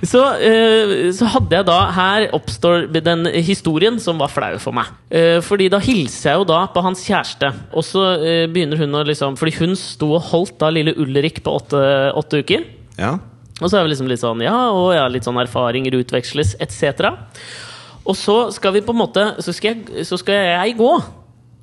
[0.06, 4.92] Så, eh, så hadde jeg da Her oppstår den historien som var flau for meg.
[5.10, 9.00] Eh, fordi da hilser jeg jo da på hans kjæreste, og så eh, begynner hun
[9.00, 11.82] å liksom Fordi hun sto og holdt da lille Ulrik på åtte,
[12.20, 12.68] åtte uker.
[13.00, 13.16] Ja.
[13.62, 17.10] Og så er vi liksom litt sånn Ja, og ja, litt sånn erfaringer utveksles, etc.
[18.06, 20.92] Og så skal vi på en måte Så skal jeg, så skal jeg gå,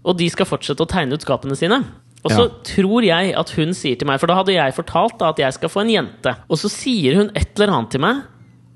[0.05, 1.79] og de skal fortsette å tegne ut skapene sine.
[2.25, 2.55] Og så Ja.
[2.63, 5.53] tror jeg at hun sier til meg For da hadde jeg fortalt da, at jeg
[5.55, 6.37] skal få en jente.
[6.49, 8.23] Og så sier hun et eller annet til meg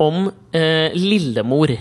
[0.03, 1.77] om eh, lillemor.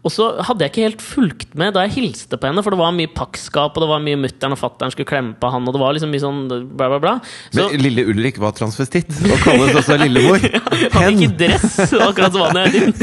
[0.00, 2.80] Og så hadde jeg ikke helt fulgt med da jeg hilste på henne, for det
[2.80, 5.76] var mye pakkskap, og det var mye mutter'n og fatter'n skulle klemme på han, og
[5.76, 7.14] det var liksom mye sånn bla, bla, bla.
[7.50, 10.46] Så, Men lille Ulrik var transvestitt og kalles også lillemor.
[10.96, 12.94] han gikk i dress, akkurat som han er din.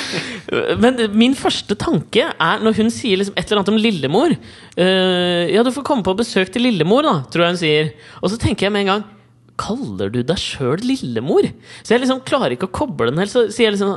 [0.82, 5.42] Men min første tanke er når hun sier liksom et eller annet om lillemor uh,
[5.50, 7.92] Ja, du får komme på besøk til lillemor, da, tror jeg hun sier.
[8.22, 9.12] Og så tenker jeg med en gang
[9.56, 11.48] Kaller du deg sjøl lillemor?
[11.80, 13.32] Så jeg liksom klarer ikke å koble den helt.
[13.32, 13.94] Så sier jeg liksom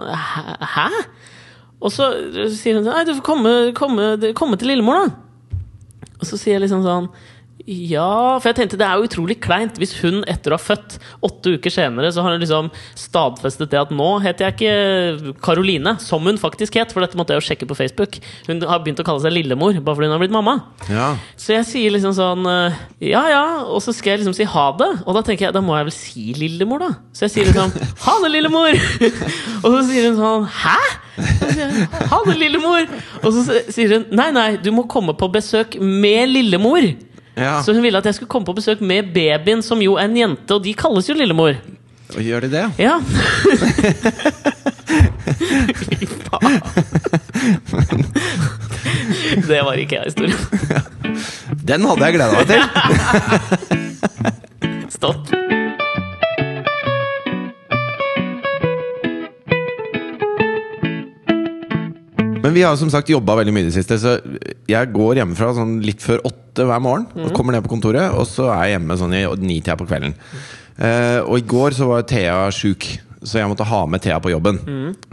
[0.77, 0.87] Hæ?
[1.79, 2.09] Og så
[2.51, 5.59] sier hun sånn Nei, du får komme, komme, komme til lillemor, da.
[6.19, 7.07] Og så sier jeg liksom sånn
[7.69, 10.95] Ja, for jeg tenkte det er jo utrolig kleint hvis hun etter å ha født
[11.25, 15.93] åtte uker senere, så har hun liksom stadfestet det at nå heter jeg ikke Karoline,
[16.01, 18.17] som hun faktisk het, for dette måtte jeg jo sjekke på Facebook.
[18.47, 20.55] Hun har begynt å kalle seg Lillemor bare fordi hun har blitt mamma.
[20.89, 21.11] Ja.
[21.37, 22.79] Så jeg sier liksom sånn eh,
[23.11, 24.89] Ja ja, og så skal jeg liksom si ha det.
[25.05, 26.89] Og da tenker jeg, da må jeg vel si Lillemor, da.
[27.13, 27.75] Så jeg sier liksom
[28.07, 28.79] ha det, Lillemor!
[29.63, 30.79] og så sier hun sånn hæ?
[31.19, 32.89] Ha det, Lillemor!
[33.21, 36.89] Og så sier hun nei, nei, du må komme på besøk med Lillemor.
[37.39, 37.55] Ja.
[37.65, 40.17] Så hun ville at jeg skulle komme på besøk med babyen, som jo er en
[40.17, 41.53] jente, og de kalles jo Lillemor.
[42.15, 42.65] Og Gjør de det?
[42.81, 42.95] Ja.
[45.79, 46.61] Fy faen.
[49.45, 50.37] Det var ikke jeg, historien.
[51.69, 52.61] Den hadde jeg gleda meg til!
[54.97, 55.29] Stopp.
[62.43, 64.15] Men vi har som sagt jobba veldig mye i det siste, så
[64.69, 67.07] jeg går hjemmefra sånn litt før åtte hver morgen.
[67.25, 70.15] Og kommer ned på kontoret, og så er jeg hjemme sånn i nitida på kvelden.
[70.79, 72.87] Eh, og i går så var Thea sjuk,
[73.19, 74.61] så jeg måtte ha med Thea på jobben.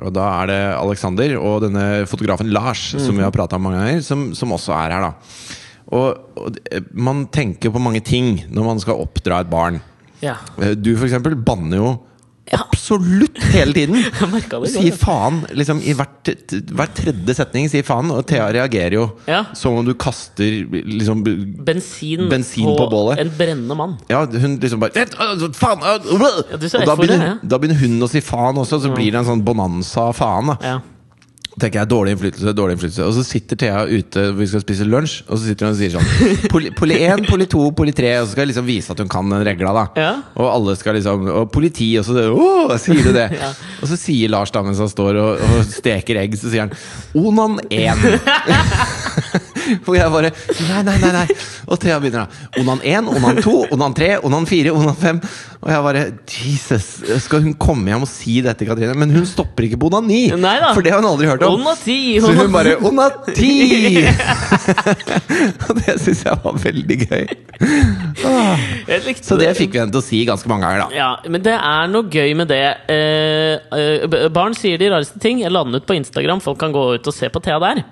[0.07, 3.83] Og da er det Alexander og denne fotografen Lars, som vi har prata om mange
[3.83, 5.15] ganger, som, som også er her, da.
[5.97, 6.57] Og, og
[6.99, 9.81] man tenker på mange ting når man skal oppdra et barn.
[10.23, 10.39] Ja.
[10.62, 11.91] Eh, Du for eksempel banner jo
[12.53, 12.61] Ja.
[12.63, 13.97] absolutt hele tiden!
[14.47, 14.71] Det.
[14.71, 16.31] Sier faen liksom i hvert,
[16.71, 17.67] hver tredje setning.
[17.71, 19.41] Sier faen, og Thea reagerer jo Ja.
[19.59, 21.25] som om du kaster liksom
[21.67, 23.19] Bensin, Bensin på bålet.
[23.25, 23.97] en brennende mann.
[24.11, 25.83] Ja, hun liksom bare øh, Faen!
[25.83, 26.21] øh, øh».
[26.51, 27.35] Ja, Og da begynner, ja.
[27.43, 30.55] da begynner hun å si faen også, så blir det en sånn bonanza av faen.
[30.55, 30.79] da Ja.
[31.61, 35.23] Tenker jeg dårlig innflytelse, dårlig innflytelse Og så sitter Thea ute vi skal spise lunsj,
[35.27, 38.27] og så sitter hun og sier sånn Poli, poli 1, poli 2, poli 3, og
[38.27, 39.87] så skal jeg liksom vise at hun kan den regla, da.
[39.97, 40.12] Ja.
[40.37, 43.29] Og alle skal liksom Og politi, og så Åh, sier du det?
[43.47, 43.51] Ja.
[43.83, 46.73] Og så sier Lars, da, mens han står og, og steker egg, så sier han
[47.16, 49.46] Onan 1.
[49.88, 50.31] Og jeg bare
[50.68, 51.12] Nei, nei, nei.
[51.14, 51.26] nei
[51.66, 52.46] Og Thea begynner da.
[52.62, 55.20] Onan 1, Onan 2, Onan 3, Onan 4, Onan 5.
[55.66, 56.87] Og jeg bare Jesus,
[57.24, 58.94] skal hun komme hjem og si dette, Katrine?
[58.98, 60.20] Men hun stopper ikke på Onan 9!
[60.38, 60.70] Neida.
[60.76, 61.59] For det har hun aldri hørt om.
[61.61, 64.07] Onan 10, Så hun bare Onan 10!
[65.66, 67.26] Og det syns jeg var veldig gøy.
[68.26, 68.59] Ah.
[69.22, 70.96] Så det fikk vi henne til å si ganske mange ganger, da.
[70.96, 72.62] Ja, men det er noe gøy med det.
[72.92, 75.42] Eh, eh, barn sier de rareste ting.
[75.44, 76.42] Jeg la den ut på Instagram.
[76.44, 77.85] Folk kan gå ut og se på Thea der.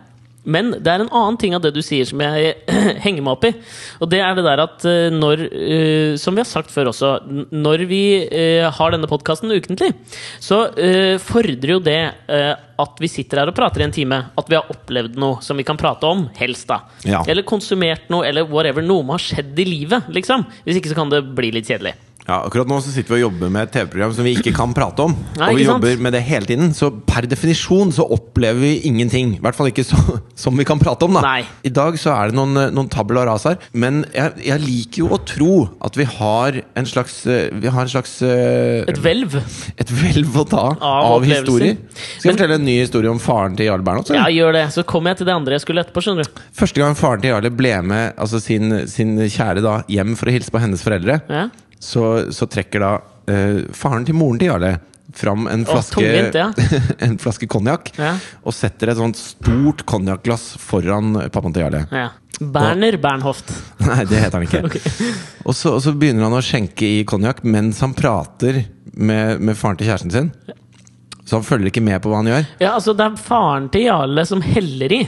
[0.44, 2.52] Men det er en annen ting av det du sier som jeg
[3.04, 3.52] henger meg opp i.
[4.04, 7.14] Og det er det der at eh, når eh, Som vi har sagt før også,
[7.54, 9.92] når vi eh, har denne podkasten ukentlig,
[10.42, 10.64] så
[11.22, 14.18] fordrer jo det at vi sitter her og prater i en time.
[14.38, 16.26] At vi har opplevd noe som vi kan prate om.
[16.38, 16.80] Helst, da.
[17.06, 17.22] Ja.
[17.30, 18.84] Eller konsumert noe, eller whatever.
[18.84, 20.46] Noe må har skjedd i livet, liksom.
[20.66, 21.94] Hvis ikke så kan det bli litt kjedelig.
[22.24, 24.72] Ja, akkurat nå så sitter vi og jobber med et TV-program som vi ikke kan
[24.76, 25.12] prate om.
[25.36, 25.82] Nei, og vi sant?
[25.84, 26.70] jobber med det hele tiden.
[26.76, 29.34] Så per definisjon så opplever vi ingenting.
[29.36, 29.98] I hvert fall ikke så,
[30.44, 31.24] som vi kan prate om, da.
[31.26, 31.42] Nei.
[31.68, 33.58] I dag så er det noen, noen noen og ras her.
[33.76, 35.50] Men jeg, jeg liker jo å tro
[35.84, 39.36] at vi har en slags eh, Vi har en slags eh, Et hvelv.
[39.80, 41.76] et hvelv å ta Av av, historier.
[41.92, 44.14] Skal jeg fortelle en ny historie om faren til Jarle Bernhoft?
[44.16, 44.64] Ja, gjør det.
[44.74, 46.04] Så kommer jeg til det andre jeg skulle etterpå.
[46.04, 50.16] skjønner du Første gang faren til Jarle ble med altså sin, sin kjære da, hjem
[50.18, 51.46] for å hilse på hennes foreldre, Ja.
[51.82, 52.92] Så, så trekker da
[53.30, 54.74] eh, faren til moren til Jarle
[55.14, 56.48] fram en flaske, tungvint, ja.
[57.06, 58.16] en flaske konjakk Ja.
[58.42, 61.84] og setter et sånt stort konjakkglass foran pappaen til Jarle.
[61.94, 62.08] Ja.
[62.40, 63.52] Berner Bernhoft.
[63.86, 64.80] Nei, det heter han ikke.
[65.46, 69.54] og, så, og så begynner han å skjenke i konjakk mens han prater med, med
[69.58, 70.32] faren til kjæresten sin.
[71.24, 72.48] Så han følger ikke med på hva han gjør.
[72.60, 75.04] Ja, altså Det er faren til Jarle som heller i.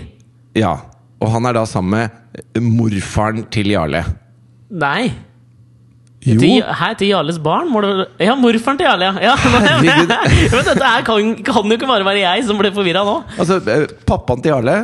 [0.57, 0.77] Ja,
[1.21, 4.05] Og han er da sammen med morfaren til Jarle.
[4.71, 5.11] Nei.
[6.27, 7.69] Til, her til Jarles barn?
[7.71, 9.35] Det, ja, morfaren til Jarle, ja.
[10.67, 13.15] dette her kan, kan jo ikke bare være jeg som ble forvirra nå.
[13.39, 14.77] Altså, eh, Pappaen til Jarle,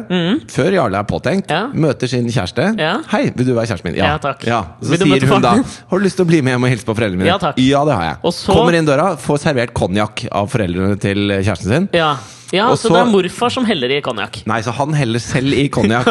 [0.52, 1.64] før Jarle er påtenkt, Ja.
[1.74, 2.68] møter sin kjæreste.
[2.78, 2.94] Ja.
[3.11, 4.44] 'Hei, vil du være kjæresten min?' Ja, takk.
[4.46, 5.57] Så sier hun da
[5.88, 7.59] 'Har du lyst til å bli med hjem og hilse på foreldrene mine?' Ja, takk.
[7.59, 8.33] Ja, det har jeg.
[8.33, 11.88] Så- Kommer inn døra, får servert konjakk av foreldrene til kjæresten sin.
[11.92, 12.12] Ja,
[12.52, 14.42] ja Og så, det er morfar som heller i konjakk.
[14.46, 16.07] Nei, så han heller selv i konjakk.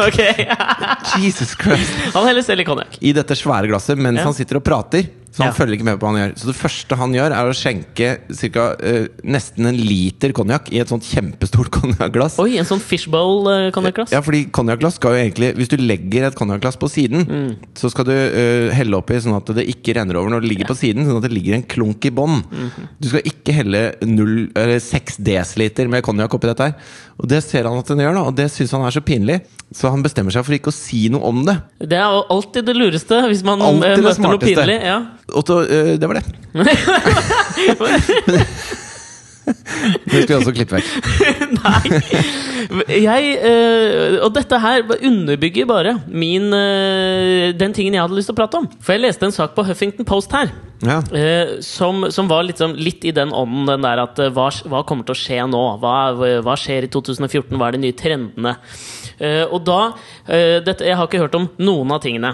[1.22, 2.98] Jesus Christ Han heller selv i konjakk.
[3.00, 4.24] I dette svære glasset mens Ja.
[4.24, 5.06] han sitter og prater.
[5.32, 5.56] Så han Ja.
[5.56, 6.32] følger ikke med på hva han gjør.
[6.36, 10.78] Så det første han gjør, er å skjenke cirka, uh, nesten en liter konjakk i
[10.82, 12.36] et sånt kjempestort konjakkglass.
[12.38, 14.12] Oi, en sånn fishbowl-konjakkglass.
[14.12, 17.56] Ja, fordi konjakkglass skal jo egentlig Hvis du legger et konjakkglass på siden, Mm.
[17.74, 20.68] så skal du uh, helle oppi sånn at det ikke renner over når det ligger
[20.68, 21.06] på siden.
[21.06, 22.42] Sånn at det ligger en klunk i bånn.
[22.44, 22.88] Mhm.
[23.00, 26.74] Du skal ikke helle 0, eller 6 dl med konjakk oppi dette her.
[27.22, 29.40] Og det ser han at den gjør, da, og det syns han er så pinlig.
[29.72, 31.54] Så han bestemmer seg for ikke å si noe om det.
[31.80, 34.78] Det er alltid det lureste hvis man Alltid eh, møter noe pinlig.
[34.84, 34.98] Ja.
[35.34, 36.24] Og så, øh, det var det.
[39.42, 40.86] Det skal vi også klippe vekk.
[41.58, 41.98] Nei!
[43.02, 48.36] Jeg, eh, og dette her underbygger bare min, eh, den tingen jeg hadde lyst til
[48.36, 48.68] å prate om.
[48.78, 50.52] For jeg leste en sak på Huffington Post her.
[50.86, 51.00] Ja.
[51.14, 54.84] eh, som, som var sånn- litt i den ånden, den der at eh, hva, hva
[54.86, 55.64] kommer til å skje nå?
[55.82, 55.96] Hva,
[56.46, 57.58] hva skjer i 2014?
[57.58, 58.54] Hva er de nye trendene?
[59.18, 59.80] Eh, og da
[60.28, 62.30] eh, dette, Jeg har ikke hørt om noen av tingene.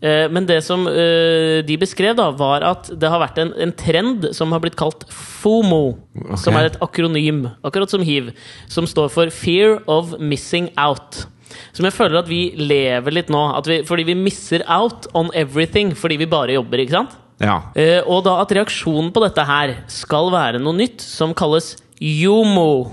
[0.00, 3.72] Eh, Men det som eh, de beskrev, da var at det har vært en, en
[3.72, 5.98] trend som har blitt kalt FOMO.
[6.38, 8.30] Som er et akronym, akkurat som hiv,
[8.70, 11.24] som står for Fear of Missing Out.
[11.72, 13.40] Som jeg føler at vi lever litt nå.
[13.56, 16.84] At vi, fordi vi misser out on everything fordi vi bare jobber.
[16.84, 17.16] ikke sant?
[17.40, 17.60] ja.
[17.78, 22.90] Eh, og da at reaksjonen på dette her skal være noe nytt som kalles yomo.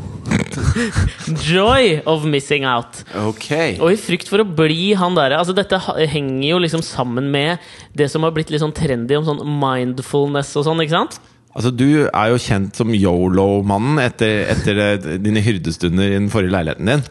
[1.49, 3.03] Joy of missing out.
[3.15, 3.77] Okay.
[3.79, 5.79] Og i frykt for å bli han derre altså Dette
[6.11, 7.63] henger jo liksom sammen med
[7.95, 11.19] det som har blitt litt sånn trendy om sånn mindfulness og sånn, ikke sant?
[11.55, 16.51] Altså, Du er jo kjent som yolo-mannen etter, etter eh, dine hyrdestunder i den forrige
[16.51, 17.03] leiligheten din.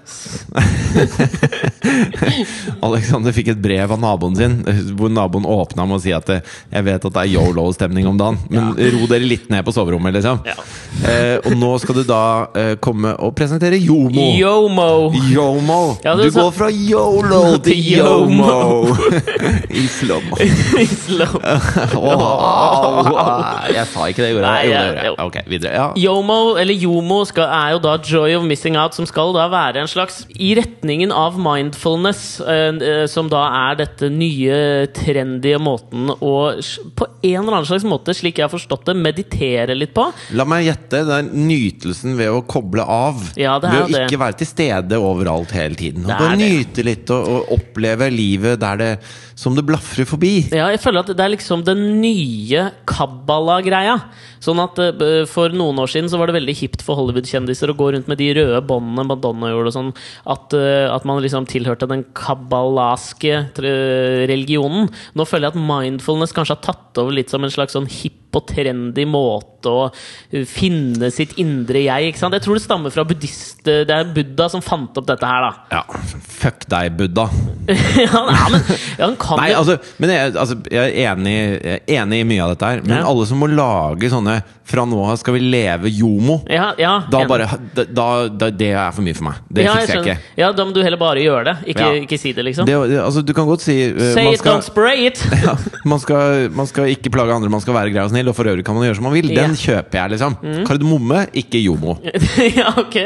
[2.84, 4.58] Alexander fikk et brev av naboen sin,
[4.98, 8.18] hvor naboen åpna med å si at eh, 'jeg vet at det er yolo-stemning om
[8.20, 10.36] dagen', men ro dere litt ned på soverommet, liksom.
[10.44, 10.56] Ja.
[11.08, 14.26] Eh, og nå skal du da eh, komme og presentere Yomo.
[14.36, 15.12] Yomo!
[15.32, 15.80] Yomo!
[16.04, 18.92] Ja, du er går fra yolo til yomo.
[19.72, 20.36] Islam I slow mo.
[21.04, 21.34] Slow.
[21.96, 23.08] oh.
[23.72, 24.92] jeg sa ikke det, gjorde Nei, jeg?
[25.08, 25.26] Gjorde?
[25.26, 25.74] Ok, videre.
[25.78, 25.86] Ja.
[25.98, 29.82] Yomo, eller Yomo, skal, er jo da Joy of Missing Out, som skal da være
[29.82, 34.58] en slags I retningen av mindfulness, eh, eh, som da er dette nye,
[34.94, 36.34] trendy måten å
[36.94, 40.06] på en eller annen slags måte, slik jeg har forstått det, meditere litt på.
[40.36, 41.04] La meg gjette.
[41.06, 43.20] Det er nytelsen ved å koble av.
[43.40, 44.06] Ja, det er ved å det.
[44.08, 46.06] ikke være til stede overalt hele tiden.
[46.06, 48.90] Og bare nyte litt og, og oppleve livet der det
[49.38, 50.34] som det blafrer forbi.
[50.54, 53.98] Ja, jeg føler at det er liksom den nye kabbala-greia.
[54.44, 57.76] Sånn at eh, For noen år siden så var det veldig hipt for Hollywood-kjendiser å
[57.78, 59.72] gå rundt med de røde båndene Madonna gjorde.
[59.72, 59.92] og sånn
[60.34, 63.42] At, eh, at man liksom tilhørte den kabbalaske
[64.30, 64.90] religionen.
[65.16, 68.20] Nå føler jeg at mindfulness kanskje har tatt over litt som en slags sånn hipp
[68.34, 69.82] og trendy måte å
[70.34, 72.08] eh, finne sitt indre jeg.
[72.10, 72.34] ikke sant?
[72.34, 73.60] Jeg tror det stammer fra buddhist...
[73.64, 75.52] Det er Buddha som fant opp dette her, da.
[75.78, 75.84] Ja,
[76.34, 77.28] Fuck deg, Buddha.
[78.04, 78.66] ja, nei, men
[78.98, 82.26] ja, han kan Nei, altså, men jeg, altså, jeg, er enig, jeg er enig i
[82.32, 82.82] mye av dette her.
[82.84, 83.04] Men Ja.
[83.12, 87.20] alle som må lage sånne 'fra nå av skal vi leve jomo', ja, ja, da
[87.28, 89.40] bare da, da, Det er for mye for meg.
[89.52, 90.40] Det ja, fikser jeg jeg, ikke.
[90.40, 91.54] Ja, Da må du heller bare gjøre det.
[91.74, 92.68] Ikke, ikke si det, liksom.
[92.68, 95.20] Det, altså, du kan godt si uh, Say man it, skal, don't spray it!
[95.44, 98.36] ja, man, skal, man skal ikke plage andre, man skal være grei og snill, og
[98.38, 99.28] for øvrig kan man gjøre som man vil.
[99.32, 99.36] Mm.
[99.36, 100.38] Den kjøper jeg, liksom.
[100.68, 101.98] Kardemomme, ikke jomo.
[102.58, 102.96] ja, ok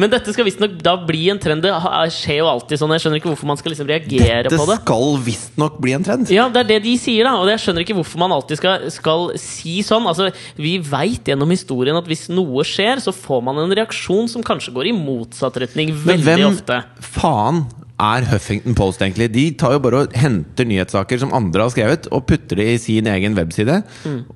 [0.00, 1.64] Men dette skal visstnok da bli en trend.
[1.64, 1.72] Det
[2.14, 2.94] skjer jo alltid sånn.
[2.96, 4.76] Jeg skjønner ikke hvorfor man skal liksom reagere Dette på det.
[4.76, 6.32] Dette skal visstnok bli en trend.
[6.34, 7.36] Ja, det er det de sier, da.
[7.40, 10.06] Og jeg skjønner ikke hvorfor man alltid skal, skal si sånn.
[10.10, 14.44] Altså, Vi veit gjennom historien at hvis noe skjer, så får man en reaksjon som
[14.46, 16.80] kanskje går i motsatt retning Men veldig hvem ofte.
[17.18, 17.66] faen
[18.00, 19.26] er Huffington Post, egentlig?
[19.34, 22.78] De tar jo bare og henter nyhetssaker som andre har skrevet, og putter det i
[22.78, 23.80] sin egen webside,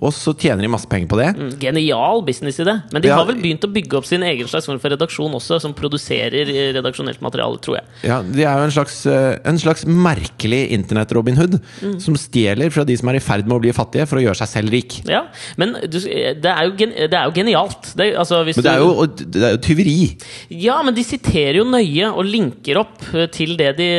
[0.01, 1.29] og så tjener de masse penger på det.
[1.39, 2.75] Mm, Genial businessidé.
[2.93, 3.17] Men de Ja.
[3.17, 6.49] har vel begynt å bygge opp sin egen slags form for redaksjon også, som produserer
[6.49, 7.85] eh, redaksjonelt materiale, tror jeg.
[8.05, 12.01] Ja, De er jo en slags, eh, en slags merkelig internett-Robin Hood, Mm.
[12.01, 14.37] som stjeler fra de som er i ferd med å bli fattige, for å gjøre
[14.43, 15.03] seg selv rik.
[15.09, 15.23] Ja,
[15.57, 17.95] Men du, det, er jo gen, det er jo genialt.
[17.97, 20.17] Det, altså, hvis Men det er jo, det er jo tyveri.
[20.51, 23.91] Ja, men de siterer jo nøye og linker opp eh, til det de,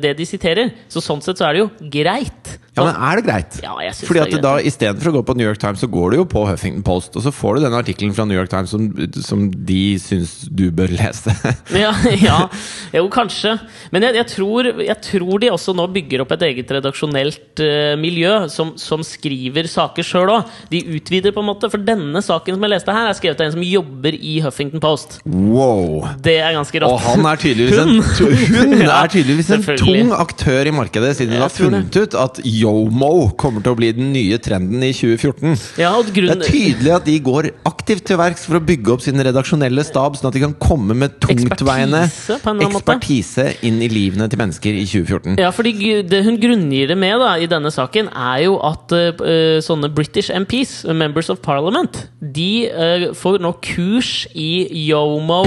[0.00, 0.74] det de siterer.
[0.88, 2.58] Så sånn sett så er det jo greit.
[2.74, 3.56] Ja, men er det greit?
[3.62, 4.42] Ja, jeg synes Fordi det er greit.
[4.42, 7.14] da Istedenfor å gå på New York Times, så går du jo på Huffington Post,
[7.14, 8.88] og så får du den artikkelen fra New York Times som,
[9.22, 11.34] som de syns du bør lese.
[11.84, 12.36] Ja, ja,
[12.96, 13.54] jo, kanskje.
[13.94, 17.94] Men jeg, jeg, tror, jeg tror de også nå bygger opp et eget redaksjonelt uh,
[18.00, 20.50] miljø som, som skriver saker sjøl òg.
[20.72, 21.70] De utvider på en måte.
[21.72, 24.82] For denne saken som jeg leste her, er skrevet av en som jobber i Huffington
[24.82, 25.20] Post.
[25.26, 26.04] wow!
[26.24, 26.94] Det er ganske rått.
[26.94, 28.83] Og han er tydeligvis en, Hun.
[28.84, 33.12] hun er tydeligvis en tung aktør i markedet, siden hun har funnet ut at Yomo
[33.40, 35.56] kommer til å bli den nye trenden i 2014.
[35.80, 39.04] Ja, og Det er tydelig at de går aktivt til verks for å bygge opp
[39.04, 44.28] sin redaksjonelle stab, sånn at de kan komme med tungtveiende Ekspertise, ekspertise inn i livene
[44.30, 45.38] til mennesker i 2014.
[45.42, 49.24] Ja, fordi det hun grunngir det med da, i denne saken, er jo at eh,
[49.24, 55.44] eh, sånne British MPs, Members of Parliament, de uh, får nå kurs i yomo.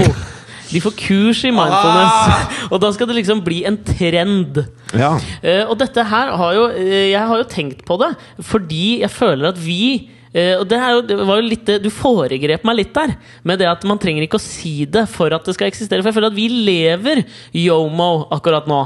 [0.68, 2.44] De får kurs i mindfulness.
[2.72, 4.62] Og da skal det liksom bli en trend.
[4.96, 5.14] Ja.
[5.42, 8.08] Uh, og dette her har jo eh, Jeg har jo tenkt på det
[8.40, 11.90] fordi jeg føler at vi eh, og det, jo, det var jo litt det- Du
[11.94, 13.14] foregrep meg litt der
[13.44, 16.02] med det at man trenger ikke å si det for at det skal eksistere.
[16.02, 17.22] For jeg føler at vi lever
[17.54, 18.80] yomo akkurat nå.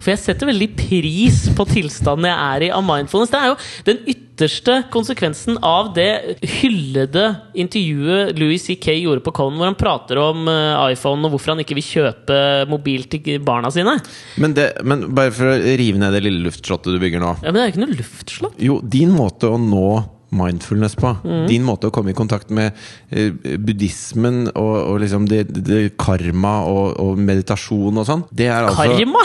[0.00, 3.30] For jeg setter veldig pris på tilstanden jeg er i av mindfulness.
[3.32, 3.56] Det er jo
[3.90, 7.24] den ytterste konsekvensen av det hyllede
[7.60, 8.94] intervjuet Louis C.K.
[9.02, 12.38] gjorde på Conan, hvor han prater om uh, iPhone og hvorfor han ikke vil kjøpe
[12.70, 13.98] mobil til barna sine.
[14.40, 17.34] Men, det, men bare for å rive ned det lille luftslottet du bygger nå.
[17.42, 18.56] Ja, Men det er jo ikke noe luftslott.
[18.70, 19.90] Jo, din måte å nå
[20.30, 21.46] mindfulness på, Mm.
[21.48, 22.72] din måte å komme i kontakt med
[23.10, 28.68] eh, buddhismen og, og liksom det, det karma og, og meditasjon og sånn, det er
[28.68, 29.24] altså Karma!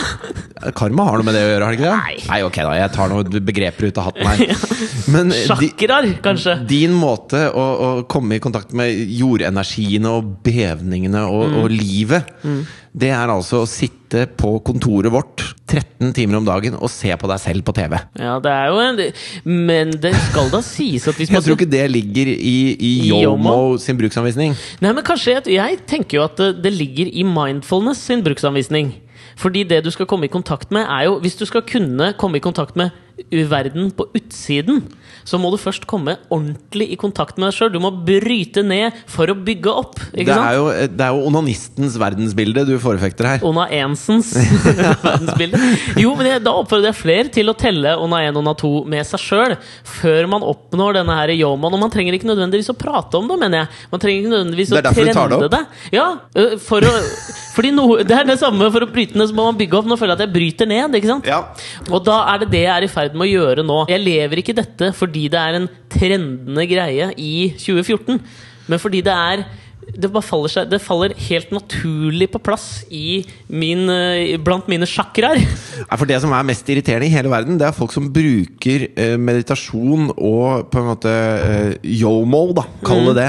[0.76, 1.96] Karma har noe med det å gjøre, har det ikke det?
[2.00, 2.16] Nei.
[2.30, 4.72] Nei, ok da, jeg tar noen begreper ut av hatten her.
[5.14, 6.56] Men eh, Sjakrar, kanskje.
[6.70, 11.56] din måte å, å komme i kontakt med jordenergiene og bevningene og, Mm.
[11.62, 12.30] og livet,
[12.96, 13.94] det er altså å sitte
[14.40, 17.96] på kontoret vårt 13 timer om dagen og se på deg selv på TV.
[18.18, 19.00] Ja, det er jo en
[19.44, 22.92] Men det skal da sies at hvis man Jeg tror ikke det ligger i, i
[23.10, 23.76] Yomo?
[23.82, 24.54] Sin bruksanvisning.
[24.80, 28.94] Nei, men kanskje Jeg, tenker jo at det ligger i mindfulness sin bruksanvisning.
[29.36, 32.38] Fordi det du skal komme i kontakt med, er jo Hvis du skal kunne komme
[32.40, 34.82] i kontakt med verden på utsiden,
[35.26, 37.70] så må du først komme ordentlig i kontakt med deg sjøl.
[37.72, 39.96] Du må bryte ned for å bygge opp.
[40.12, 43.46] Det er, jo, det er jo onanistens verdensbilde du forefekter her.
[43.46, 44.34] Ona Ensens
[45.06, 45.60] verdensbilde.
[46.02, 48.72] Jo, men jeg, da oppfordrer jeg flere til å telle Ona 1 og Ona 2
[48.92, 49.56] med seg sjøl,
[49.96, 51.74] før man oppnår denne her yomaen.
[51.74, 53.72] Og man trenger ikke nødvendigvis å prate om det, mener jeg.
[53.90, 55.64] Man trenger ikke nødvendigvis Det å tar det det.
[55.96, 56.06] Ja,
[56.62, 56.94] for å,
[57.56, 59.88] fordi no, det er det samme for å bryte ned, så må man bygge opp.
[59.88, 61.28] Nå føler jeg at jeg bryter ned, ikke sant?
[61.28, 61.42] Ja.
[61.88, 63.78] Og da er det det jeg er i ferd med å gjøre nå.
[63.92, 68.18] Jeg lever ikke dette fordi det er en trendende greie i 2014,
[68.66, 69.46] men fordi det er
[69.86, 74.86] det, bare faller seg, det faller helt naturlig på plass i min, eh, blant mine
[74.88, 75.38] sjakraer.
[75.94, 79.14] For det som er mest irriterende i hele verden, det er folk som bruker eh,
[79.20, 83.12] meditasjon og på en måte eh, yomo, da, kall Mm.
[83.12, 83.28] det det,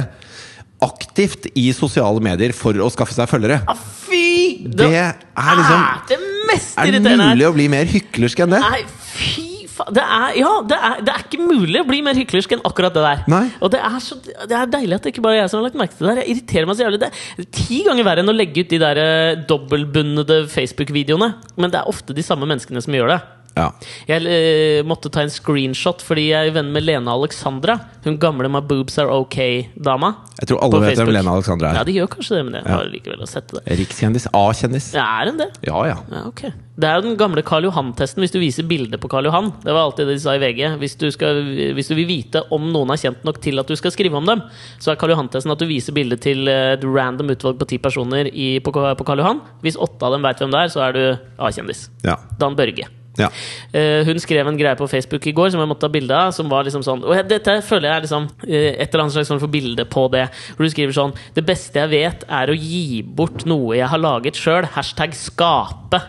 [0.81, 3.61] aktivt i sosiale medier for å skaffe seg følgere.
[3.69, 4.63] Ah, fy!
[4.67, 5.15] Det er
[5.57, 6.19] liksom er det
[6.49, 8.61] mest Er det mulig å bli mer hyklersk enn det?
[8.61, 8.81] Nei,
[9.13, 9.46] fy.
[9.93, 12.95] Det er, ja, det er, det er ikke mulig å bli mer hyklersk enn akkurat
[12.95, 13.23] det der.
[13.31, 13.43] Nei.
[13.61, 15.67] Og det er, så, det er deilig at det ikke bare er jeg som har
[15.69, 16.21] lagt merke til det der.
[16.23, 17.01] Jeg irriterer meg så jævlig.
[17.03, 21.33] Det er ti ganger verre enn å legge ut de der eh, dobbeltbundede Facebook-videoene.
[21.57, 23.19] Men det er ofte de samme menneskene som gjør det.
[23.57, 23.67] Ja.
[24.09, 27.79] Jeg eh, måtte ta en screenshot fordi jeg er venn med Lena Alexandra.
[28.05, 30.13] Hun gamle My Boobs Are OK-dama.
[30.37, 31.79] Jeg tror alle vet hvem Lena Alexandra er.
[31.79, 32.77] Ja, de gjør kanskje det, men jeg Ja.
[32.77, 33.63] har likevel sett det.
[33.79, 34.27] Rikskjendis.
[34.37, 34.91] A-kjendis.
[34.93, 35.49] Ja, er hun det?
[35.65, 35.97] Ja ja.
[36.13, 36.51] Ja, okay.
[36.77, 39.49] Det er jo den gamle Karl Johan-testen hvis du viser bilde på Karl Johan.
[39.63, 40.77] Det var alltid det de sa i VG.
[40.77, 41.41] Hvis du, skal,
[41.73, 44.29] hvis du vil vite om noen er kjent nok til at du skal skrive om
[44.29, 44.43] dem,
[44.77, 47.79] så er Karl Johan-testen at du viser bilde til eh, et random utvalg på ti
[47.81, 49.41] personer i, på, på Karl Johan.
[49.65, 51.03] Hvis åtte av dem veit hvem det er, så er du
[51.41, 51.87] A-kjendis.
[52.05, 52.19] Ja.
[52.37, 52.85] Dan Børge.
[53.17, 53.29] Ja.
[53.73, 56.33] Uh, hun skrev en greie på Facebook i går som jeg måtte ta bilde av.
[56.35, 59.31] Som var liksom sånn Og dette føler jeg er liksom uh, et eller annet slags
[59.33, 60.27] form for bilde på det.
[60.55, 64.03] Hvor du skriver sånn Det beste jeg vet, er å gi bort noe jeg har
[64.03, 64.69] laget sjøl.
[64.77, 66.03] Hashtag skape.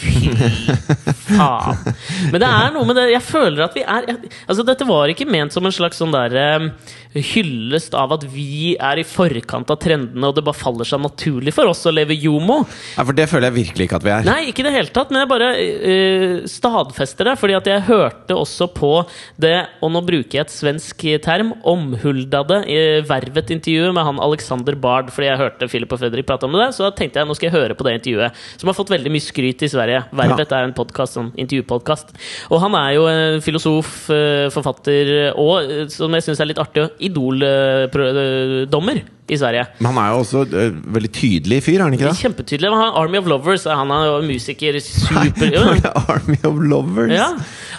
[0.00, 0.30] Fy
[1.28, 1.80] faen.
[2.32, 4.08] Men det er noe med det Jeg føler at vi er
[4.46, 6.66] Altså Dette var ikke ment som en slags sånn der eh,
[7.14, 11.54] hyllest av at vi er i forkant av trendene, og det bare faller seg naturlig
[11.56, 12.60] for oss å leve jomo.
[12.96, 14.28] ja, for det føler jeg virkelig ikke at vi er.
[14.28, 17.36] Nei, ikke i det hele tatt, men jeg bare uh, stadfester det.
[17.40, 18.92] Fordi at jeg hørte også på
[19.40, 25.10] det, og nå bruker jeg et svensk term, omhuldade uh, Vervet-intervjuet med han Alexander Bard.
[25.14, 27.50] Fordi jeg hørte Philip og Fredrik prate om det, så da tenkte jeg nå skal
[27.50, 28.44] jeg høre på det intervjuet.
[28.60, 30.04] Som har fått veldig mye skryt i Sverige.
[30.14, 32.14] Vervet er en podcast, sånn intervjupodkast.
[32.50, 36.60] Og han er jo en filosof, uh, forfatter og, eh, som jeg syns er litt
[36.60, 39.64] artig, idoldommer i Sverige.
[39.78, 42.16] Men han er jo også uh, veldig tydelig fyr, er han ikke det?
[42.18, 42.70] Kjempetydelig.
[42.72, 43.64] Han har Army of Lovers.
[43.70, 44.78] Han er jo musiker.
[44.82, 45.64] Super jo.
[46.16, 47.14] Army of Lovers.
[47.14, 47.28] Ja.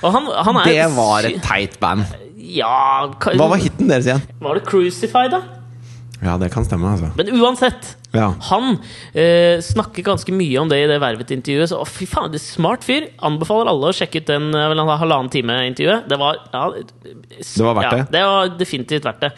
[0.01, 2.05] Og han, han er Det var et teit band.
[2.41, 4.24] Ja ka- Hva var hiten deres igjen?
[4.41, 5.41] Var det Crucify, da?
[6.22, 7.11] Ja, det kan stemme, altså.
[7.17, 7.95] Men uansett.
[8.12, 8.34] Ja.
[8.49, 8.78] Han
[9.14, 11.72] eh, snakker ganske mye om det i det Vervet-intervjuet.
[11.72, 13.07] Så å, fy faen, det er smart fyr.
[13.24, 16.09] Anbefaler alle å sjekke ut den eh, vel, halvannen time-intervjuet.
[16.12, 18.07] Det var ja, Det var verdt ja, det?
[18.12, 19.32] Det var definitivt verdt det.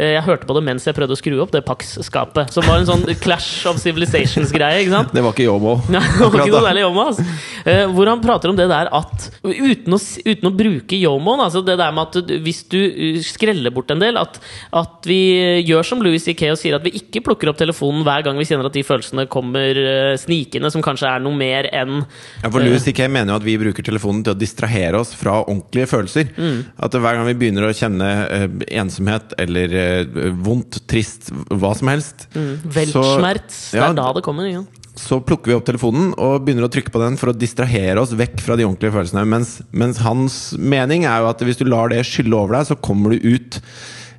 [0.00, 2.50] Eh, jeg hørte på det mens jeg prøvde å skru opp det Pax-skapet.
[2.54, 4.86] Som var en sånn Clash of Civilizations-greie.
[4.86, 5.76] Det var ikke Yomo.
[5.92, 7.06] Nei, det var ikke noe særlig yomo.
[7.12, 7.26] Altså.
[7.66, 11.62] Eh, hvor han prater om det der at Uten å, uten å bruke yomoen, altså
[11.64, 14.38] det der med at hvis du uh, skreller bort en del At,
[14.74, 15.18] at vi
[15.66, 16.50] gjør som Louis C.K.
[16.52, 19.26] og sier at vi ikke plukker opp telefonen hver gang vi kjenner at de følelsene
[19.32, 21.98] kommer uh, snikende, som kanskje er noe mer enn
[22.42, 23.04] Ja, for Louis C.K.
[23.12, 26.32] mener jo at vi bruker telefonen til å distrahere oss fra ordentlige følelser.
[26.36, 26.62] Mm.
[26.86, 28.48] At hver gang vi begynner å kjenne eh,
[28.80, 34.48] ensomhet eller eh, vondt, trist, hva som helst Veltsmert, Det ja, er da det kommer.
[34.50, 34.64] Ja
[34.96, 38.14] så plukker vi opp telefonen og begynner å trykke på den for å distrahere oss
[38.16, 39.26] vekk fra de ordentlige følelsene.
[39.28, 42.78] Mens, mens hans mening er jo at hvis du lar det skylle over deg, så
[42.80, 43.60] kommer du ut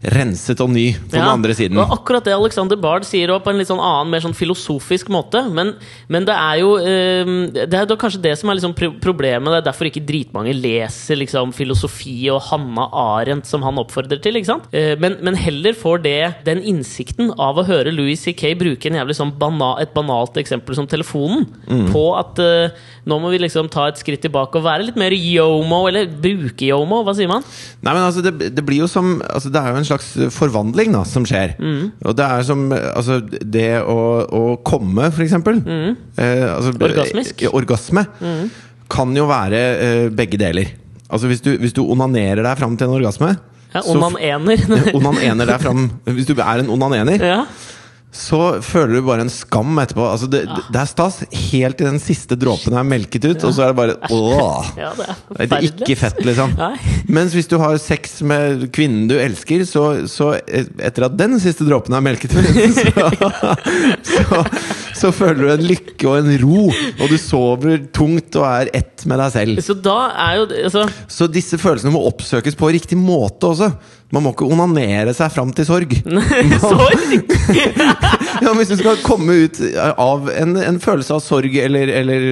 [0.03, 1.77] renset og ny på den andre siden.
[1.81, 5.09] Og akkurat det Alexander Bard sier også på en litt sånn annen, mer sånn filosofisk
[5.13, 5.41] måte.
[5.53, 5.73] Men,
[6.11, 7.31] men det er jo eh,
[7.67, 9.49] Det er kanskje det som er liksom problemet.
[9.51, 14.37] Det er derfor ikke dritmange leser liksom filosofi og Hanna Arendt, som han oppfordrer til.
[14.41, 14.59] ikke?
[14.71, 16.17] Eh, men, men heller får det
[16.47, 18.53] den innsikten av å høre Louis C.K.
[18.59, 21.89] bruke en jævlig sånn bana et banalt eksempel som telefonen, Mm.
[21.91, 22.71] på at eh,
[23.07, 26.67] nå må vi liksom ta et skritt tilbake og være litt mer yomo, eller bruke
[26.67, 27.01] yomo.
[27.07, 27.45] Hva sier man?
[27.81, 30.95] Nei, men altså, det, det blir jo som altså, Det er jo en slags forvandling
[30.95, 31.55] da, som skjer.
[31.59, 31.83] Mm.
[32.03, 33.21] Og det er som altså,
[33.57, 35.63] det å, å komme, for eksempel.
[35.65, 37.47] Eh, altså, Orgasmisk.
[37.51, 38.17] Orgasmisk.
[38.21, 38.47] Mm.
[38.47, 40.71] orgasme kan jo være eh, begge deler.
[41.07, 43.31] Altså hvis du, hvis du onanerer deg fram til en orgasme
[43.71, 44.63] Ja, Onanener.
[44.97, 45.47] Onanener.
[45.47, 47.41] Deg fram Hvis du er en onanener, ja.
[48.11, 50.05] Så føler du bare en skam etterpå.
[50.07, 50.61] Altså det, ja.
[50.71, 51.17] det er stas
[51.51, 54.69] helt til den siste dråpen er melket ut, og så er det bare åh.
[54.81, 56.55] ja, det er Det er ikke fett, liksom.
[57.17, 61.67] Mens hvis du har sex med kvinnen du elsker, så, så etter at den siste
[61.67, 62.47] dråpen er melket ut,
[62.79, 63.21] så,
[64.07, 64.41] så,
[65.03, 69.05] så føler du en lykke og en ro, og du sover tungt og er ett
[69.07, 69.61] med deg selv.
[69.67, 73.71] Så jo altså, Så disse følelsene må oppsøkes på riktig måte også.
[74.15, 75.97] Man må ikke onanere seg fram til sorg.
[76.63, 77.17] Sorg!
[78.37, 79.57] Ja, hvis du skal komme ut
[79.97, 82.27] av en, en følelse av sorg eller, eller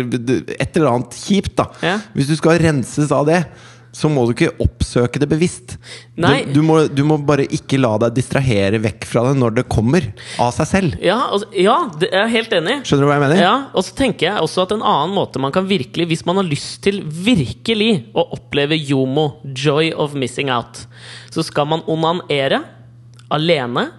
[0.53, 1.95] et eller annet kjipt, da Ja.
[2.13, 3.39] Hvis du skal renses av det,
[3.95, 5.78] så må du ikke oppsøke det bevisst.
[6.19, 9.65] Du, du, må, du må bare ikke la deg distrahere vekk fra det når det
[9.71, 10.03] kommer
[10.43, 10.97] av seg selv.
[11.03, 12.76] Ja, altså, ja, det er jeg helt enig.
[12.86, 13.41] Skjønner du hva jeg mener?
[13.45, 16.41] Ja, Og så tenker jeg også at en annen måte man kan virkelig, hvis man
[16.41, 20.84] har lyst til virkelig å oppleve jomo, joy of missing out,
[21.36, 22.61] så skal man onanere
[23.36, 23.89] alene.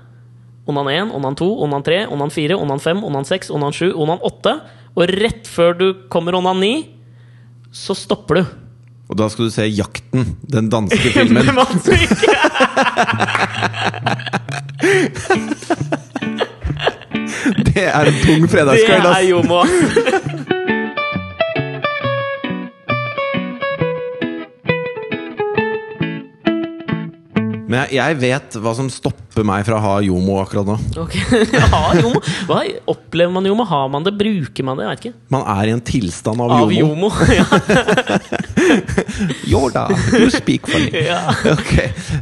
[0.66, 4.18] Onan 1, onan 2, onan 3, onan 4, onan 5, onan 6, onan 7, onan
[4.24, 4.55] 8.
[4.97, 6.70] Og rett før du kommer onan 9,
[7.76, 8.45] så stopper du.
[9.07, 11.47] Og da skal du se 'Jakten', den danske filmen.
[11.87, 12.32] Wikke.
[17.76, 19.03] Det er en tung fredagskveld.
[19.03, 19.61] Det er jo jomo.
[27.77, 30.77] Men jeg, jeg vet hva som stopper meg fra å ha jomo akkurat nå.
[31.03, 31.12] Ok,
[31.53, 31.68] ja,
[32.01, 32.22] jomo.
[32.49, 33.66] Hva opplever man jomo?
[33.68, 34.14] Har man det?
[34.16, 34.87] Bruker man det?
[34.87, 35.18] Jeg vet ikke.
[35.35, 36.97] Man er i en tilstand av, Av jomo.
[36.97, 37.12] jomo.
[37.37, 37.45] Ja.
[39.47, 40.91] Yoda, you speak for me.
[41.07, 41.35] Ja.
[41.53, 41.74] Ok,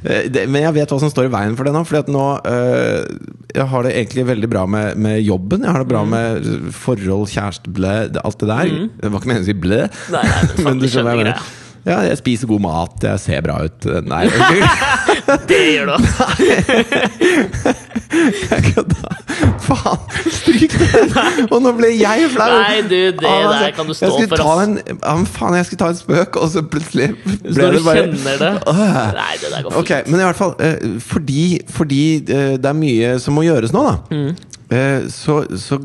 [0.04, 1.80] Eh, det, Men jeg vet hva som står i veien for det nå.
[1.86, 3.04] Fordi at nå øh,
[3.54, 5.62] Jeg har det egentlig veldig bra med, med jobben.
[5.64, 5.92] Jeg har det Mm.
[5.94, 7.92] bra med forhold, kjæreste, blæ,
[8.24, 8.64] alt det der.
[9.00, 9.80] Det var ikke meningen å si blæ.
[10.14, 11.36] Nei, nei, men Men du skjønner hva jeg mener.
[11.84, 13.84] Ja, jeg spiser god mat, jeg ser bra ut.
[14.08, 14.22] Nei,
[15.50, 15.92] Det gjør du.
[15.98, 16.26] også!
[18.50, 19.12] jeg kødda.
[19.64, 20.00] Faen!
[20.32, 21.02] Stryk det!
[21.50, 22.48] Og nå ble jeg flau!
[22.56, 24.64] Nei, du, det Ah, der kan du stå for, ass.
[24.64, 27.82] En, ja, men faen, jeg skulle ta en spøk, og så plutselig ble Når det
[27.84, 28.52] du kjenner det.
[28.72, 28.82] Åh.
[29.20, 29.80] Nei, det der går fint.
[29.82, 31.44] Ok, men i hvert fall eh, fordi,
[31.76, 33.96] fordi eh, det er mye som må gjøres nå, da.
[34.08, 34.30] Mm.
[34.72, 35.80] eh, så, så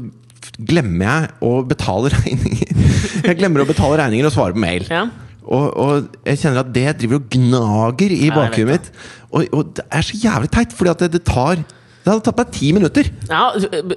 [0.60, 2.76] glemmer jeg å betale regninger.
[3.30, 4.86] Jeg glemmer å betale regninger og svare på mail.
[4.92, 5.06] Ja.
[5.50, 8.90] Og, og jeg kjenner at det driver og gnager i bakhuet mitt.
[9.34, 11.64] Og, og det er så jævlig teit, fordi at det, det tar
[12.10, 13.08] Det hadde tatt meg ti minutter.
[13.30, 13.44] Ja,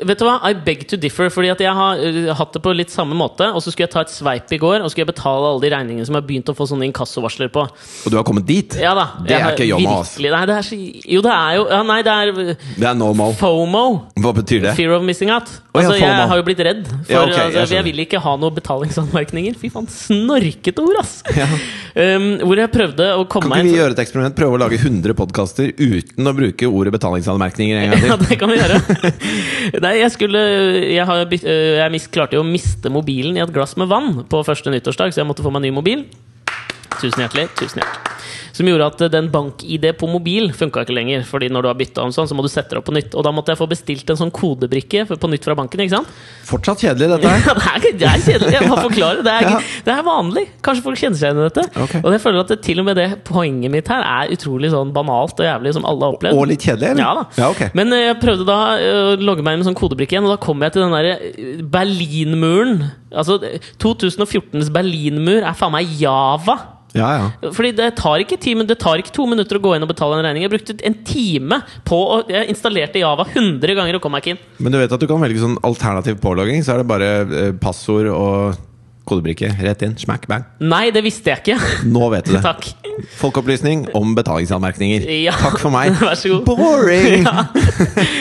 [0.04, 0.34] vet du hva?
[0.44, 1.30] I beg to differ.
[1.32, 3.46] Fordi at jeg har uh, hatt det på litt samme måte.
[3.56, 5.62] Og så skulle jeg ta et sveip i går, og så skulle jeg betale alle
[5.64, 7.64] de regningene som jeg har begynt å få sånne inkassovarsler på.
[7.64, 8.76] Og du har kommet dit.
[8.76, 9.06] Ja da.
[9.24, 10.12] Det er jeg ikke ass.
[10.18, 12.88] virkelig- Nei, det er så Jo, det er jo ja, Nei, det er uh, Det
[12.90, 13.32] er normal.
[13.40, 13.84] FOMO.
[14.20, 14.76] Hva betyr det?
[14.76, 15.48] Fear of missing out.
[15.72, 16.84] Å, ja, Altså, jeg har jo blitt redd.
[16.92, 19.56] For Ja, okay, jeg altså, jeg, vil ikke ha noen betalingsanmerkninger.
[19.56, 21.22] Fy faen, snorkete ord, ass!
[21.42, 21.48] Ja.
[21.92, 24.36] Um, hvor jeg prøvde å komme meg Kan ikke vi gjøre et eksperiment?
[24.36, 28.50] Prøve å lage 100 podkaster uten å bruke ordet betalingsanmerkninger en gang Ja, det kan
[28.50, 28.80] vi gjøre.
[29.84, 30.40] Nei, jeg skulle
[30.90, 34.24] Jeg, har, øh, jeg mis, klarte jo å miste mobilen i et glass med vann
[34.28, 36.06] på første nyttårsdag, så jeg måtte få meg ny mobil.
[36.98, 37.48] Tusen hjertelig.
[37.58, 38.12] tusen hjertelig
[38.52, 41.24] Som gjorde at øh, den bank-ID på mobil funka ikke lenger.
[41.28, 43.14] Fordi når du har bytta om sånn, så må du sette det opp på nytt.
[43.16, 45.80] Og da måtte jeg få bestilt en sånn kodebrikke på nytt fra banken.
[45.84, 46.10] ikke sant?
[46.48, 47.40] Fortsatt kjedelig, dette her.
[47.52, 48.52] Ja, det, er, det er kjedelig.
[48.58, 49.24] Jeg må forklare.
[49.26, 49.60] Det er, Ja.
[49.86, 50.44] det er vanlig.
[50.64, 51.66] Kanskje folk kjenner seg igjen i dette.
[51.86, 52.00] Okay.
[52.04, 54.92] Og jeg føler at det, til og med det poenget mitt her er utrolig sånn
[54.94, 56.38] banalt og jævlig, som alle har opplevd.
[56.38, 57.02] Og litt kjedelig, eller?
[57.02, 57.24] Ja da.
[57.40, 57.70] Ja, okay.
[57.78, 60.34] Men eh, jeg prøvde da eh, å logge meg inn med sånn kodebrikke igjen, og
[60.36, 62.84] da kom jeg til den derre eh, Berlinmuren.
[63.12, 63.38] Altså,
[63.82, 66.58] 2014s Berlinmur er faen meg Java.
[66.96, 67.52] Ja, ja.
[67.56, 70.18] Fordi det tar ikke ti, det tar ikke to minutter å gå inn og betale
[70.18, 70.44] en regning.
[70.44, 74.36] Jeg brukte en time på å Jeg installerte Java 100 ganger og kom meg ikke
[74.36, 74.42] inn.
[74.62, 76.62] Men du vet at du kan velge sånn alternativ pålogging?
[76.64, 78.60] Så er det bare eh, passord og
[79.08, 79.96] Kodebrikke rett inn.
[79.98, 80.44] Smack bang.
[80.62, 81.56] Nei, det visste jeg ikke.
[81.90, 82.42] Nå vet du det.
[82.50, 82.68] Takk.
[83.18, 85.06] Folkeopplysning om betalingsanmerkninger.
[85.24, 85.34] Ja.
[85.40, 85.96] Takk for meg.
[86.02, 86.46] Vær så god.
[86.48, 87.26] Boring!
[87.32, 87.44] Ja.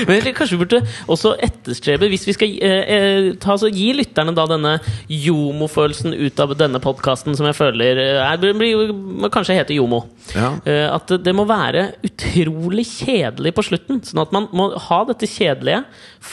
[0.07, 0.79] Men kanskje vi burde
[1.11, 4.73] også etterstrebe, hvis vi skal eh, eh, ta, gi lytterne da denne
[5.11, 8.93] jomo-følelsen ut av denne podkasten, som jeg føler eh, er, blir,
[9.33, 10.03] kanskje heter jomo.
[10.35, 10.53] Ja.
[10.65, 14.01] Eh, at det må være utrolig kjedelig på slutten.
[14.07, 15.83] Sånn at man må ha dette kjedelige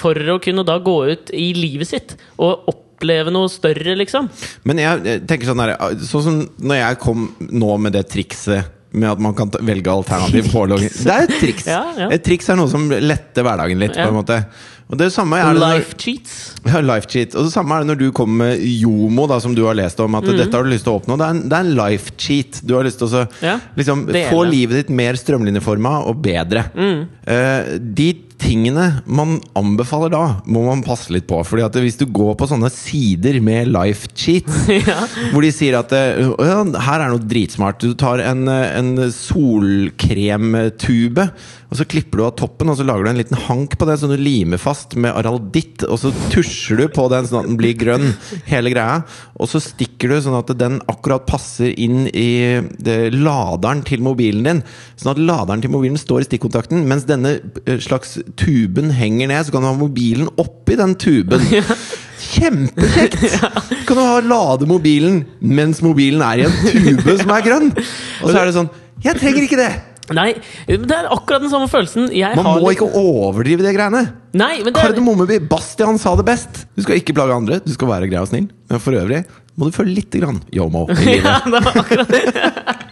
[0.01, 2.68] for å kunne da gå ut i livet sitt og
[2.99, 4.28] oppleve noe større, liksom.
[4.68, 8.74] Men jeg jeg tenker sånn her Sånn som når jeg kom nå med det trikset
[8.90, 10.88] med at man kan velge alternativ pålogging.
[10.88, 11.66] Det er et triks!
[11.68, 12.09] Ja, ja.
[12.11, 13.94] Et triks er noe som letter hverdagen litt.
[13.96, 14.07] Ja.
[14.09, 14.38] på en måte
[14.88, 16.55] Og det samme er det når- Life cheats.
[16.64, 17.34] Ja, life cheat.
[17.36, 20.01] Og det samme er det når du kommer med Jomo, da, som du har lest
[20.01, 20.14] om.
[20.16, 20.38] At Mhm.
[20.38, 21.18] dette har du lyst til å oppnå.
[21.20, 22.62] Det er en, det er en life cheat.
[22.64, 23.26] Du har lyst til å
[23.76, 26.64] liksom, få livet ditt mer strømlinjeforma og bedre.
[26.74, 27.05] Mm.
[27.28, 28.09] Uh, de
[28.39, 31.45] tingene man anbefaler da, må man passe litt på.
[31.47, 35.01] Fordi at hvis du går på sånne sider med life cheats, ja.
[35.32, 37.82] hvor de sier at eh, ja, her er noe dritsmart.
[37.82, 41.24] Du tar en, eh, en solkremtube,
[41.68, 43.99] og så klipper du av toppen, og så lager du en liten hank på det,
[44.01, 47.59] så du limer fast med aralditt, og så tusjer du på den sånn at den
[47.61, 48.14] blir grønn,
[48.49, 49.03] hele greia.
[49.36, 54.47] Og så stikker du sånn at den akkurat passer inn i det, laderen til mobilen
[54.47, 54.62] din.
[54.97, 57.36] Sånn at laderen til mobilen står i stikkontakten, mens denne
[57.66, 61.40] eh, slags tuben henger ned, så kan du ha mobilen oppi den tuben.
[62.28, 63.22] Kjempekjekt!
[63.88, 67.68] Kan du ha lade mobilen mens mobilen er i en tube som er grønn?
[68.22, 68.68] Og så er det sånn
[69.04, 69.68] Jeg trenger ikke det!
[70.16, 70.30] Nei,
[70.66, 72.06] det er akkurat den samme følelsen.
[72.16, 74.00] Jeg Man har må litt- ikke overdrive de greiene.
[74.40, 74.80] Nei, men det.
[74.80, 76.62] Kardemommeby, Bastian sa det best!
[76.74, 78.46] Du skal ikke plage andre, du skal være grei og snill.
[78.72, 79.20] Men for øvrig
[79.59, 81.26] må du følge litt grann yomo i livet.
[81.26, 82.24] Ja, det var akkurat det.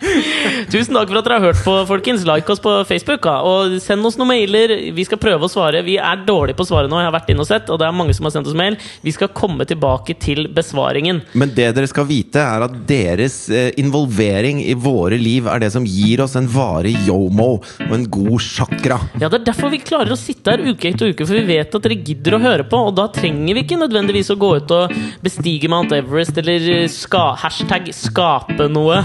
[0.73, 2.25] Tusen takk for at dere har hørt på, folkens.
[2.27, 3.27] Like oss på Facebook.
[3.27, 3.39] Ja.
[3.47, 4.73] Og send oss noen mailer.
[4.97, 5.83] Vi skal prøve å svare.
[5.87, 7.71] Vi er dårlige på å svare nå, jeg har vært inne og sett.
[7.73, 8.79] Og det er mange som har sendt oss mail.
[9.05, 11.23] Vi skal komme tilbake til besvaringen.
[11.39, 15.73] Men det dere skal vite, er at deres eh, involvering i våre liv er det
[15.75, 18.99] som gir oss en varig yomo og en god chakra.
[19.21, 21.75] Ja, Det er derfor vi klarer å sitte her uke etter uke, for vi vet
[21.79, 22.81] at dere gidder å høre på.
[22.91, 26.56] Og da trenger vi ikke nødvendigvis å gå ut og bestige Mount Everest eller
[26.93, 29.03] ska, hashtag 'skape noe'.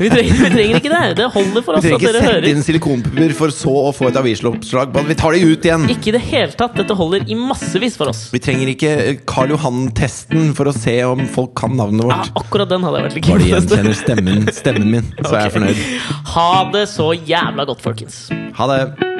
[0.00, 1.02] Vi trenger, vi trenger ikke det.
[1.20, 2.02] Det holder for oss at dere hører.
[2.02, 5.16] Vi trenger ikke sette inn silikonpupper for så å få et avisoppslag på at vi
[5.22, 5.86] tar de ut igjen!
[5.92, 6.74] Ikke i det hele tatt.
[6.78, 8.24] Dette holder i massevis for oss.
[8.34, 12.32] Vi trenger ikke eh, Karl Johan-testen for å se om folk kan navnet Ja, vårt.
[12.44, 15.86] akkurat den hadde jeg vært litt Bare gjenkjenner stemmen, stemmen min, så er jeg fornøyd.
[16.34, 18.26] Ha det så jævla godt, folkens.
[18.58, 19.11] Ha det!